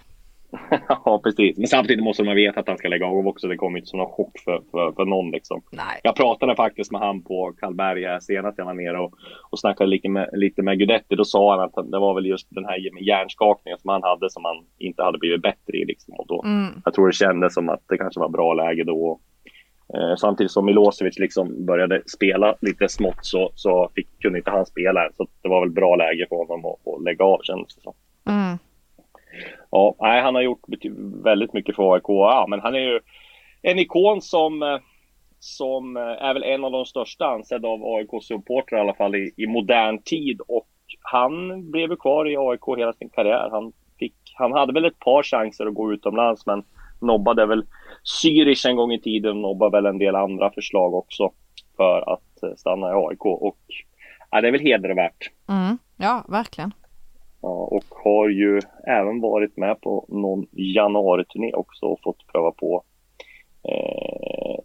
ja, 0.88 1.20
precis. 1.24 1.58
Men 1.58 1.66
samtidigt 1.66 2.04
måste 2.04 2.24
man 2.24 2.34
veta 2.34 2.60
att 2.60 2.68
han 2.68 2.78
ska 2.78 2.88
lägga 2.88 3.06
av 3.06 3.26
också. 3.26 3.48
Det 3.48 3.56
kommer 3.56 3.78
inte 3.78 3.90
som 3.90 3.98
någon 3.98 4.12
chock 4.12 4.38
för, 4.44 4.62
för, 4.70 4.92
för 4.92 5.04
någon 5.04 5.30
liksom. 5.30 5.62
Nej. 5.72 6.00
Jag 6.02 6.16
pratade 6.16 6.56
faktiskt 6.56 6.92
med 6.92 7.00
han 7.00 7.22
på 7.22 7.52
Karlberg 7.60 8.04
här 8.04 8.20
senast 8.20 8.58
jag 8.58 8.64
var 8.64 8.74
nere 8.74 8.98
och, 8.98 9.14
och 9.50 9.58
snackade 9.58 9.90
lite 9.90 10.08
med, 10.08 10.30
lite 10.32 10.62
med 10.62 10.78
Gudetti. 10.78 11.14
Då 11.16 11.24
sa 11.24 11.50
han 11.50 11.64
att 11.64 11.90
det 11.90 11.98
var 11.98 12.14
väl 12.14 12.26
just 12.26 12.46
den 12.50 12.64
här 12.64 13.02
hjärnskakningen 13.02 13.78
som 13.78 13.90
han 13.90 14.02
hade 14.02 14.30
som 14.30 14.44
han 14.44 14.64
inte 14.78 15.02
hade 15.02 15.18
blivit 15.18 15.42
bättre 15.42 15.76
i 15.78 15.84
liksom. 15.84 16.14
Och 16.14 16.26
då, 16.26 16.42
mm. 16.42 16.72
Jag 16.84 16.94
tror 16.94 17.06
det 17.06 17.12
kändes 17.12 17.54
som 17.54 17.68
att 17.68 17.82
det 17.88 17.98
kanske 17.98 18.20
var 18.20 18.28
bra 18.28 18.54
läge 18.54 18.84
då. 18.84 19.20
Eh, 19.94 20.16
samtidigt 20.16 20.52
som 20.52 20.66
Milosevic 20.66 21.18
liksom 21.18 21.66
började 21.66 22.02
spela 22.06 22.54
lite 22.60 22.88
smått 22.88 23.18
så, 23.20 23.50
så 23.54 23.90
fick, 23.94 24.08
kunde 24.20 24.38
inte 24.38 24.50
han 24.50 24.66
spela 24.66 25.08
Så 25.16 25.26
det 25.42 25.48
var 25.48 25.60
väl 25.60 25.70
bra 25.70 25.96
läge 25.96 26.26
för 26.28 26.36
honom 26.36 26.64
att, 26.64 26.94
att 26.94 27.02
lägga 27.04 27.24
av 27.24 27.40
kändes 27.42 27.74
det 27.74 27.80
som. 27.82 27.94
Mm. 28.28 28.58
Ja, 29.70 29.94
nej, 30.00 30.22
han 30.22 30.34
har 30.34 30.42
gjort 30.42 30.60
väldigt 31.24 31.52
mycket 31.52 31.76
för 31.76 31.94
AIK. 31.94 32.04
Ja, 32.06 32.46
men 32.48 32.60
han 32.60 32.74
är 32.74 32.78
ju 32.78 33.00
en 33.62 33.78
ikon 33.78 34.22
som, 34.22 34.62
eh, 34.62 34.78
som 35.38 35.96
eh, 35.96 36.02
är 36.02 36.34
väl 36.34 36.42
en 36.42 36.64
av 36.64 36.72
de 36.72 36.84
största 36.84 37.26
ansedda 37.26 37.68
av 37.68 37.84
AIK-supportrar 37.84 38.78
i 38.78 38.80
alla 38.80 38.94
fall 38.94 39.14
i, 39.14 39.34
i, 39.36 39.46
modern 39.46 40.02
tid. 40.02 40.40
Och 40.48 40.68
han 41.02 41.70
blev 41.70 41.90
ju 41.90 41.96
kvar 41.96 42.28
i 42.28 42.36
AIK 42.36 42.78
hela 42.78 42.92
sin 42.92 43.10
karriär. 43.10 43.48
Han, 43.50 43.72
fick, 43.98 44.14
han 44.34 44.52
hade 44.52 44.72
väl 44.72 44.84
ett 44.84 44.98
par 44.98 45.22
chanser 45.22 45.66
att 45.66 45.74
gå 45.74 45.92
utomlands 45.92 46.46
men 46.46 46.64
nobbade 47.00 47.46
väl 47.46 47.66
Zürich 48.22 48.68
en 48.68 48.76
gång 48.76 48.92
i 48.92 49.00
tiden 49.00 49.30
och 49.30 49.36
nobbade 49.36 49.76
väl 49.76 49.86
en 49.86 49.98
del 49.98 50.16
andra 50.16 50.50
förslag 50.50 50.94
också 50.94 51.32
för 51.76 52.12
att 52.12 52.42
eh, 52.42 52.54
stanna 52.56 52.90
i 52.90 52.92
AIK. 52.94 53.24
Och 53.24 53.58
ja, 54.30 54.40
det 54.40 54.48
är 54.48 54.52
väl 54.52 54.60
hedervärt. 54.60 55.30
Mm, 55.48 55.78
ja, 55.96 56.24
verkligen. 56.28 56.72
Och 57.40 57.84
har 58.04 58.28
ju 58.28 58.60
även 58.86 59.20
varit 59.20 59.56
med 59.56 59.80
på 59.80 60.04
någon 60.08 60.46
januari-turné 60.52 61.52
också 61.52 61.86
och 61.86 62.00
fått 62.02 62.26
pröva 62.26 62.50
på 62.50 62.82
eh, 63.62 64.58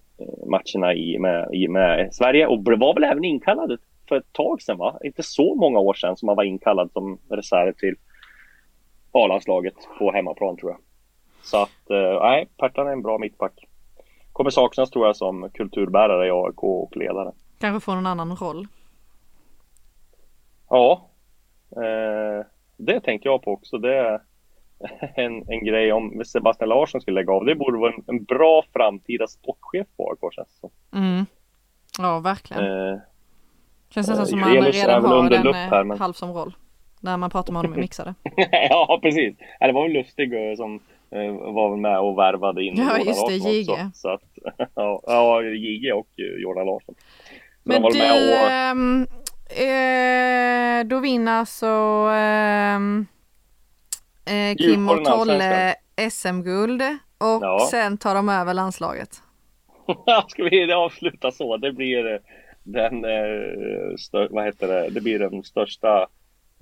matcherna 0.48 0.94
i 0.94 1.20
med, 1.20 1.50
i 1.54 1.68
med 1.68 2.16
Sverige 2.16 2.48
och 2.48 2.64
var 2.64 2.94
väl 2.94 3.04
även 3.04 3.24
inkallad 3.24 3.80
för 4.08 4.16
ett 4.16 4.34
tag 4.34 4.62
sedan 4.62 4.78
va? 4.78 5.00
Inte 5.04 5.24
så 5.24 5.56
många 5.56 5.80
år 5.80 5.94
sedan 5.94 6.18
som 6.18 6.28
han 6.28 6.36
var 6.36 6.44
inkallad 6.44 6.92
som 6.92 7.18
reserv 7.30 7.74
till 7.74 7.96
A-landslaget 9.12 9.76
på 10.00 10.12
hemmaplan 10.12 10.58
tror 10.58 10.72
jag. 10.72 10.80
Så 11.44 11.58
att, 11.62 11.90
eh, 11.90 12.22
nej, 12.22 12.48
Pertan 12.58 12.88
är 12.88 12.92
en 12.92 13.02
bra 13.02 13.18
mittback. 13.18 13.68
Kommer 14.32 14.50
saknas 14.50 14.90
tror 14.90 15.06
jag 15.06 15.16
som 15.16 15.50
kulturbärare 15.54 16.28
i 16.28 16.32
AIK 16.32 16.64
och 16.64 16.98
ledare. 16.98 17.32
Kanske 17.60 17.86
får 17.86 17.96
någon 17.96 18.08
annan 18.08 18.36
roll. 18.36 18.68
Ja, 20.70 21.10
eh, 21.72 22.46
det 22.78 23.00
tänkte 23.02 23.28
jag 23.30 23.42
på 23.42 23.52
också. 23.52 23.78
Det 23.78 23.96
är 23.98 24.20
en, 25.16 25.44
en 25.50 25.66
grej 25.66 25.94
om 25.94 26.22
Sebastian 26.26 26.70
Larsson 26.70 27.02
skulle 27.02 27.16
lägga 27.22 27.34
av. 27.34 27.46
Det 27.46 27.56
borde 27.56 27.78
vara 27.78 27.94
en, 27.94 28.04
en 28.08 28.24
bra 28.24 28.64
framtida 28.74 29.28
sportchef 29.28 29.88
på 29.98 30.10
AIK 30.12 30.34
känns 30.34 30.62
det. 30.62 30.98
Mm. 30.98 31.26
Ja, 32.00 32.20
verkligen. 32.20 32.64
Eh, 32.64 32.98
Känns 33.90 34.08
nästan 34.08 34.26
eh, 34.26 34.30
som 34.30 34.40
man 34.40 34.54
Julius 34.54 34.84
är 34.84 34.88
redan 34.88 35.06
har 35.06 35.30
den 35.30 35.44
lupp 35.44 35.56
eh, 35.56 35.60
här, 35.62 35.84
men- 35.84 35.98
halv 36.00 36.14
som 36.14 36.32
roll. 36.34 36.56
När 37.02 37.18
man 37.18 37.30
pratar 37.30 37.54
med 37.54 37.62
honom 37.62 37.78
i 37.78 37.82
mixade. 37.82 38.14
ja, 38.70 39.00
precis. 39.02 39.36
Det 39.60 39.72
var 39.72 39.84
väl 39.84 39.92
Lustig 39.92 40.50
eh, 40.50 40.56
som 40.56 40.80
var 41.54 41.78
med 41.78 42.00
och 42.00 42.18
värvade 42.18 42.64
in 42.64 42.76
Ja, 42.78 42.98
just 42.98 43.28
det, 43.28 43.36
JG. 43.36 43.68
Så 43.94 44.10
att, 44.10 44.22
ja, 45.06 45.42
JG 45.44 45.92
och 45.94 46.08
Jordan 46.16 46.66
Larsson. 46.66 46.96
Men 47.64 47.82
var 47.82 47.92
du, 47.92 47.98
med 47.98 48.12
och, 48.12 48.52
ehm, 48.52 49.08
eh, 49.50 50.84
då 50.86 51.00
vinner 51.00 51.32
alltså 51.40 51.68
ehm, 52.14 53.06
eh, 54.26 54.56
Kim 54.58 54.90
och 54.90 55.06
Tolle 55.06 55.76
SM-guld 56.12 56.82
och 57.18 57.44
Ja. 57.44 57.68
sen 57.72 57.98
tar 57.98 58.16
de 58.16 58.30
över 58.30 58.54
landslaget. 58.54 59.22
Ska 60.28 60.44
vi 60.44 60.74
avsluta 60.74 61.32
så? 61.32 61.58
Det 61.58 61.72
blir 61.72 62.14
eh, 62.14 62.20
den, 62.64 63.06
eh, 63.06 63.96
stör, 64.00 64.28
vad 64.32 64.46
heter 64.46 64.68
det, 64.68 64.90
det 64.90 65.02
blir 65.02 65.20
den 65.20 65.44
största, 65.44 66.08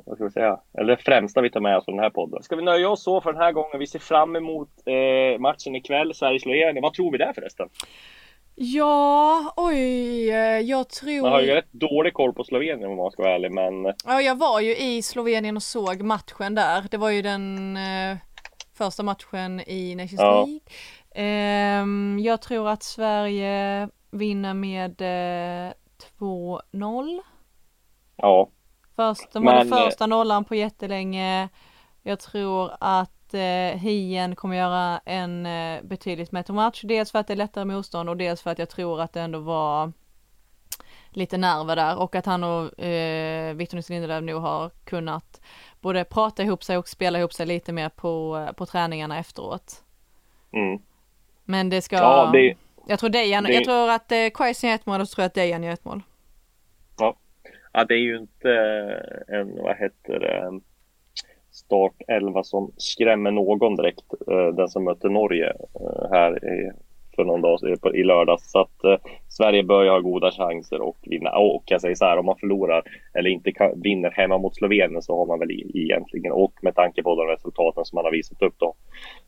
vad 0.05 0.15
ska 0.15 0.23
vi 0.25 0.31
säga, 0.31 0.59
eller 0.77 0.95
det 0.95 1.03
främsta 1.03 1.41
vi 1.41 1.49
tar 1.49 1.59
med 1.59 1.77
oss 1.77 1.85
från 1.85 1.95
den 1.95 2.03
här 2.03 2.09
podden. 2.09 2.43
Ska 2.43 2.55
vi 2.55 2.61
nöja 2.63 2.89
oss 2.89 3.03
så 3.03 3.21
för 3.21 3.33
den 3.33 3.41
här 3.41 3.51
gången? 3.51 3.79
Vi 3.79 3.87
ser 3.87 3.99
fram 3.99 4.35
emot 4.35 4.69
eh, 4.85 5.39
matchen 5.39 5.75
ikväll, 5.75 6.13
Sverige-Slovenien. 6.15 6.81
Vad 6.81 6.93
tror 6.93 7.11
vi 7.11 7.17
där 7.17 7.33
förresten? 7.33 7.69
Ja, 8.55 9.53
oj, 9.57 10.29
eh, 10.29 10.59
jag 10.59 10.89
tror... 10.89 11.21
Man 11.21 11.31
har 11.31 11.41
ju 11.41 11.47
rätt 11.55 11.71
dålig 11.73 12.13
koll 12.13 12.33
på 12.33 12.43
Slovenien 12.43 12.89
om 12.91 12.97
man 12.97 13.11
ska 13.11 13.23
vara 13.23 13.35
ärlig, 13.35 13.51
men 13.51 13.85
eh, 13.85 13.93
Ja, 14.05 14.21
jag 14.21 14.37
var 14.37 14.59
ju 14.59 14.75
i 14.77 15.01
Slovenien 15.01 15.55
och 15.57 15.63
såg 15.63 16.01
matchen 16.01 16.55
där. 16.55 16.85
Det 16.91 16.97
var 16.97 17.09
ju 17.09 17.21
den 17.21 17.77
eh, 17.77 18.17
första 18.73 19.03
matchen 19.03 19.59
i 19.67 19.95
Nations 19.95 20.21
Ja. 20.21 20.45
League. 20.45 20.59
Ehm, 21.15 22.19
jag 22.21 22.41
tror 22.41 22.69
att 22.69 22.83
Sverige 22.83 23.89
vinner 24.11 24.53
med 24.53 25.01
eh, 25.01 25.73
2-0. 26.19 27.19
ja. 28.15 28.49
Först, 28.95 29.31
de 29.33 29.47
hade 29.47 29.63
Men, 29.65 29.73
eh, 29.79 29.85
första 29.85 30.07
nollan 30.07 30.43
på 30.45 30.55
jättelänge. 30.55 31.49
Jag 32.03 32.19
tror 32.19 32.71
att 32.79 33.20
eh, 33.33 33.77
Hien 33.79 34.35
kommer 34.35 34.55
göra 34.57 35.01
en 35.05 35.45
eh, 35.45 35.81
betydligt 35.83 36.31
bättre 36.31 36.53
match. 36.53 36.81
Dels 36.83 37.11
för 37.11 37.19
att 37.19 37.27
det 37.27 37.33
är 37.33 37.37
lättare 37.37 37.65
motstånd 37.65 38.09
och 38.09 38.17
dels 38.17 38.41
för 38.41 38.49
att 38.49 38.59
jag 38.59 38.69
tror 38.69 39.01
att 39.01 39.13
det 39.13 39.21
ändå 39.21 39.39
var 39.39 39.91
lite 41.09 41.37
nerver 41.37 41.75
där 41.75 41.99
och 41.99 42.15
att 42.15 42.25
han 42.25 42.43
och 42.43 42.79
eh, 42.83 43.53
Victor 43.55 43.89
Lindelöf 43.91 44.23
nog 44.23 44.41
har 44.41 44.69
kunnat 44.85 45.41
både 45.81 46.03
prata 46.03 46.43
ihop 46.43 46.63
sig 46.63 46.77
och 46.77 46.87
spela 46.87 47.19
ihop 47.19 47.33
sig 47.33 47.45
lite 47.45 47.73
mer 47.73 47.89
på, 47.89 48.47
på 48.57 48.65
träningarna 48.65 49.19
efteråt. 49.19 49.83
Mm. 50.53 50.81
Men 51.45 51.69
det 51.69 51.81
ska, 51.81 51.95
Ja, 51.95 52.29
det- 52.33 52.55
jag 52.87 52.99
tror 52.99 53.09
Dejan, 53.09 53.43
det- 53.43 53.53
jag 53.53 53.63
tror 53.65 53.89
att 53.89 54.11
eh, 54.11 54.27
Quaison 54.33 54.69
gör 54.69 54.75
ett 54.75 54.85
mål 54.85 55.01
och 55.01 55.07
så 55.09 55.15
tror 55.15 55.23
jag 55.23 55.27
att 55.27 55.33
Dejan 55.33 55.63
gör 55.63 55.73
ett 55.73 55.85
mål. 55.85 56.01
Ja. 56.97 57.15
ja, 57.73 57.83
det 57.85 57.93
är 57.93 57.97
ju 57.99 58.17
inte 58.17 58.49
eh, 59.29 59.39
en, 59.39 59.55
vad 59.63 59.77
heter 59.77 60.19
det, 60.19 60.61
en 61.61 61.65
start 61.65 61.93
11 62.07 62.43
som 62.43 62.71
skrämmer 62.77 63.31
någon 63.31 63.75
direkt. 63.75 64.03
eh, 64.31 64.47
Den 64.47 64.67
som 64.69 64.83
mötte 64.83 65.09
Norge 65.09 65.47
eh, 65.49 66.09
här 66.11 66.45
i, 66.45 66.71
för 67.15 67.23
någon 67.23 67.41
dag 67.41 67.59
på- 67.81 67.95
i 67.95 68.03
lördags. 68.03 68.51
Så 68.51 68.59
att 68.59 68.83
eh, 68.83 68.95
Sverige 69.29 69.63
bör 69.63 69.83
ju 69.83 69.89
ha 69.89 69.99
goda 69.99 70.31
chanser 70.31 70.81
och 70.81 70.97
vinna. 71.01 71.31
Och 71.31 71.63
jag 71.65 71.81
säger 71.81 71.95
så 71.95 72.05
här, 72.05 72.17
om 72.17 72.25
man 72.25 72.37
förlorar 72.39 72.83
eller 73.13 73.29
inte 73.29 73.51
kan, 73.51 73.81
vinner 73.81 74.11
hemma 74.11 74.37
mot 74.37 74.55
Slovenien 74.55 75.01
så 75.01 75.17
har 75.17 75.25
man 75.25 75.39
väl 75.39 75.51
i- 75.51 75.71
egentligen, 75.73 76.31
och 76.31 76.53
med 76.61 76.75
tanke 76.75 77.03
på 77.03 77.15
de 77.15 77.27
resultaten 77.27 77.85
som 77.85 77.95
man 77.95 78.05
har 78.05 78.11
visat 78.11 78.41
upp 78.41 78.53
då, 78.57 78.73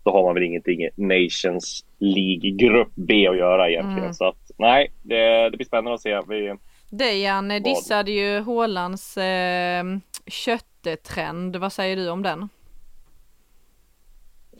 då 0.03 0.11
har 0.11 0.23
man 0.23 0.33
väl 0.33 0.43
ingenting 0.43 0.81
i 0.83 0.89
Nations 0.95 1.85
League-grupp 1.99 2.91
B 2.95 3.27
att 3.27 3.37
göra 3.37 3.69
egentligen. 3.69 4.13
Så 4.13 4.25
att 4.25 4.51
nej, 4.57 4.91
det, 5.03 5.49
det 5.49 5.57
blir 5.57 5.67
spännande 5.67 5.93
att 5.93 6.01
se. 6.01 6.21
Vi, 6.29 6.53
Dejan 6.97 7.49
dissade 7.63 8.11
ju 8.11 8.39
Hålands 8.39 9.17
eh, 9.17 9.83
köttetrend. 10.27 11.55
Vad 11.55 11.73
säger 11.73 11.95
du 11.95 12.09
om 12.09 12.23
den? 12.23 12.49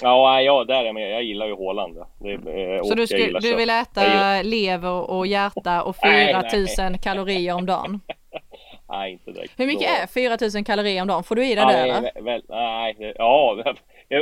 Ja, 0.02 0.41
ja, 0.41 0.63
där 0.63 0.86
är 0.86 1.00
jag. 1.00 1.12
Jag 1.12 1.24
gillar 1.24 1.48
ju 1.48 1.54
Håland. 1.54 1.98
Eh, 1.98 2.84
Så 2.84 2.96
du, 2.96 3.08
skulle, 3.08 3.39
du 3.39 3.56
vill 3.56 3.69
äta 3.69 4.41
lever 4.41 5.10
och 5.12 5.28
hjärta 5.28 5.84
och 5.84 5.96
Nej, 6.04 6.34
4000 6.52 6.98
kalorier 6.98 7.54
om 7.56 7.65
dagen? 7.65 8.00
Nej, 8.89 9.12
inte 9.12 9.32
direkt. 9.32 9.60
Hur 9.60 9.67
mycket 9.67 9.89
är 9.89 10.08
4000 10.08 10.63
kalorier 10.63 11.02
om 11.02 11.08
dagen? 11.08 11.24
Får 11.24 11.36
du 11.36 11.46
i 11.46 11.56
dig 11.56 11.65
det 11.65 11.72
nej, 11.72 11.89
eller? 11.89 12.22
väl, 12.22 12.43
nej, 12.50 13.13
ja, 13.17 13.58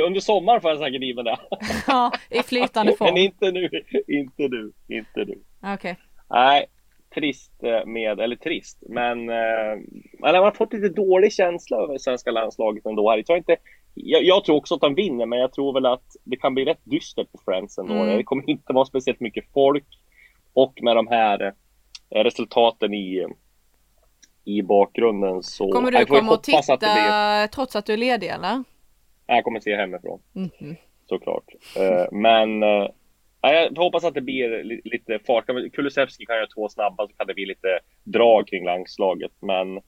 under 0.06 0.20
sommaren 0.20 0.60
får 0.60 0.70
jag 0.70 0.78
säkert 0.78 1.02
i 1.02 1.14
mig 1.14 1.24
det. 1.24 1.38
Ja, 1.86 2.12
i 2.30 2.42
flytande 2.42 2.92
form. 2.98 3.14
Men 3.14 3.22
inte 3.22 3.50
nu, 3.50 3.70
inte 4.08 4.42
nu, 4.48 4.72
inte 4.88 5.24
nu. 5.24 5.38
Okej. 5.74 5.96
Nej, 6.30 6.66
trist 7.14 7.52
eh, 7.62 7.86
med, 7.86 8.20
eller 8.20 8.36
trist, 8.36 8.82
men 8.88 9.28
eh, 9.28 9.72
eller 10.22 10.32
man 10.32 10.44
har 10.44 10.50
fått 10.50 10.72
lite 10.72 10.88
dålig 10.88 11.32
känsla 11.32 11.76
över 11.76 11.98
svenska 11.98 12.30
landslaget 12.30 12.86
ändå. 12.86 13.10
Här. 13.10 13.16
Jag, 13.16 13.26
tror 13.26 13.38
inte, 13.38 13.56
jag, 13.94 14.22
jag 14.22 14.44
tror 14.44 14.56
också 14.56 14.74
att 14.74 14.80
de 14.80 14.94
vinner, 14.94 15.26
men 15.26 15.38
jag 15.38 15.52
tror 15.52 15.72
väl 15.72 15.86
att 15.86 16.16
det 16.24 16.36
kan 16.36 16.54
bli 16.54 16.64
rätt 16.64 16.80
dystert 16.84 17.32
på 17.32 17.38
Friends 17.44 17.78
ändå. 17.78 17.94
Mm. 17.94 18.16
Det 18.16 18.24
kommer 18.24 18.50
inte 18.50 18.72
vara 18.72 18.84
speciellt 18.84 19.20
mycket 19.20 19.44
folk 19.54 19.86
och 20.52 20.82
med 20.82 20.96
de 20.96 21.06
här 21.06 21.52
eh, 22.10 22.24
resultaten 22.24 22.94
i, 22.94 23.26
i 24.44 24.62
bakgrunden 24.62 25.42
så... 25.42 25.72
Kommer 25.72 25.90
du 25.90 26.06
komma 26.06 26.32
och 26.32 26.34
att 26.34 26.44
titta 26.44 26.76
blir- 26.76 27.46
trots 27.46 27.76
att 27.76 27.86
du 27.86 27.92
är 27.92 27.96
ledig 27.96 28.28
eller? 28.28 28.64
Jag 29.26 29.44
kommer 29.44 29.60
se 29.60 29.76
hemifrån. 29.76 30.20
Mhm. 30.32 30.76
Såklart. 31.08 31.44
Eh, 31.76 32.12
men 32.12 32.62
eh, 32.62 32.88
jag 33.42 33.78
hoppas 33.78 34.04
att 34.04 34.14
det 34.14 34.20
blir 34.20 34.64
li- 34.64 34.80
lite 34.84 35.18
fart. 35.26 35.44
Kulusevski 35.72 36.26
kan 36.26 36.36
göra 36.36 36.46
två 36.46 36.68
snabba 36.68 37.06
så 37.08 37.12
kan 37.16 37.26
det 37.26 37.34
bli 37.34 37.46
lite 37.46 37.78
drag 38.04 38.46
kring 38.48 38.64
landslaget. 38.64 39.32
Men 39.40 39.80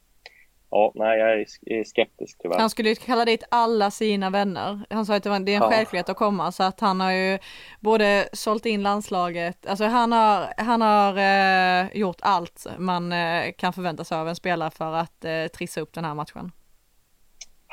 ja, 0.71 0.93
nej, 0.95 1.19
jag 1.19 1.40
är 1.79 1.85
skeptisk 1.85 2.38
tyvärr. 2.43 2.59
Han 2.59 2.71
skulle 2.71 2.88
ju 2.88 2.95
kalla 2.95 3.25
dit 3.25 3.45
alla 3.51 3.90
sina 3.90 4.31
vänner. 4.31 4.81
Han 4.90 5.07
sa 5.07 5.14
att 5.17 5.23
det, 5.23 5.31
var, 5.31 5.40
det 5.40 5.53
är 5.53 5.57
en 5.57 5.62
Ja. 5.62 5.71
självklarhet 5.71 6.09
att 6.09 6.17
komma 6.17 6.53
så 6.53 6.62
att 6.62 6.81
han 6.81 7.01
har 7.01 7.12
ju 7.12 7.38
både 7.81 8.29
sålt 8.33 8.67
in 8.67 8.83
landslaget, 8.83 9.67
alltså 9.67 9.85
han 9.85 10.12
har, 10.12 10.47
han 10.57 10.81
har 10.81 11.17
eh, 11.19 11.97
gjort 11.97 12.19
allt 12.21 12.67
man 12.79 13.12
eh, 13.12 13.53
kan 13.59 13.73
förvänta 13.73 14.05
sig 14.05 14.19
av 14.19 14.29
en 14.29 14.37
spelare 14.37 14.71
för 14.71 14.93
att 14.95 15.25
eh, 15.25 15.47
trissa 15.47 15.81
upp 15.81 15.93
den 15.93 16.05
här 16.05 16.14
matchen. 16.14 16.53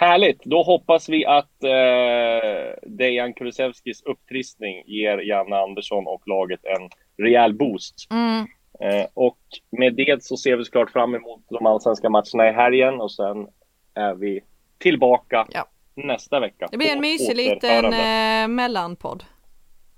Härligt! 0.01 0.43
Då 0.43 0.63
hoppas 0.63 1.09
vi 1.09 1.25
att 1.25 1.63
eh, 1.63 2.73
Dejan 2.83 3.33
Kulusevskis 3.33 4.03
upptrissning 4.03 4.83
ger 4.85 5.17
Janne 5.17 5.55
Andersson 5.55 6.07
och 6.07 6.21
laget 6.25 6.59
en 6.63 6.89
rejäl 7.25 7.53
boost. 7.53 8.07
Mm. 8.11 8.45
Eh, 8.79 9.07
och 9.13 9.37
med 9.69 9.95
det 9.95 10.23
så 10.23 10.37
ser 10.37 10.57
vi 10.57 10.65
såklart 10.65 10.91
fram 10.91 11.15
emot 11.15 11.43
de 11.49 11.65
allsvenska 11.65 12.09
matcherna 12.09 12.49
i 12.49 12.51
helgen 12.51 13.01
och 13.01 13.11
sen 13.11 13.47
är 13.93 14.13
vi 14.15 14.41
tillbaka 14.77 15.47
Ja. 15.53 15.65
nästa 15.95 16.39
vecka. 16.39 16.67
Det 16.71 16.77
blir 16.77 16.91
en 16.91 17.01
mysig 17.01 17.35
liten 17.35 17.85
eh, 17.85 18.47
mellanpodd. 18.47 19.23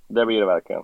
Det 0.07 0.25
blir 0.25 0.39
det 0.39 0.45
verkligen. 0.45 0.83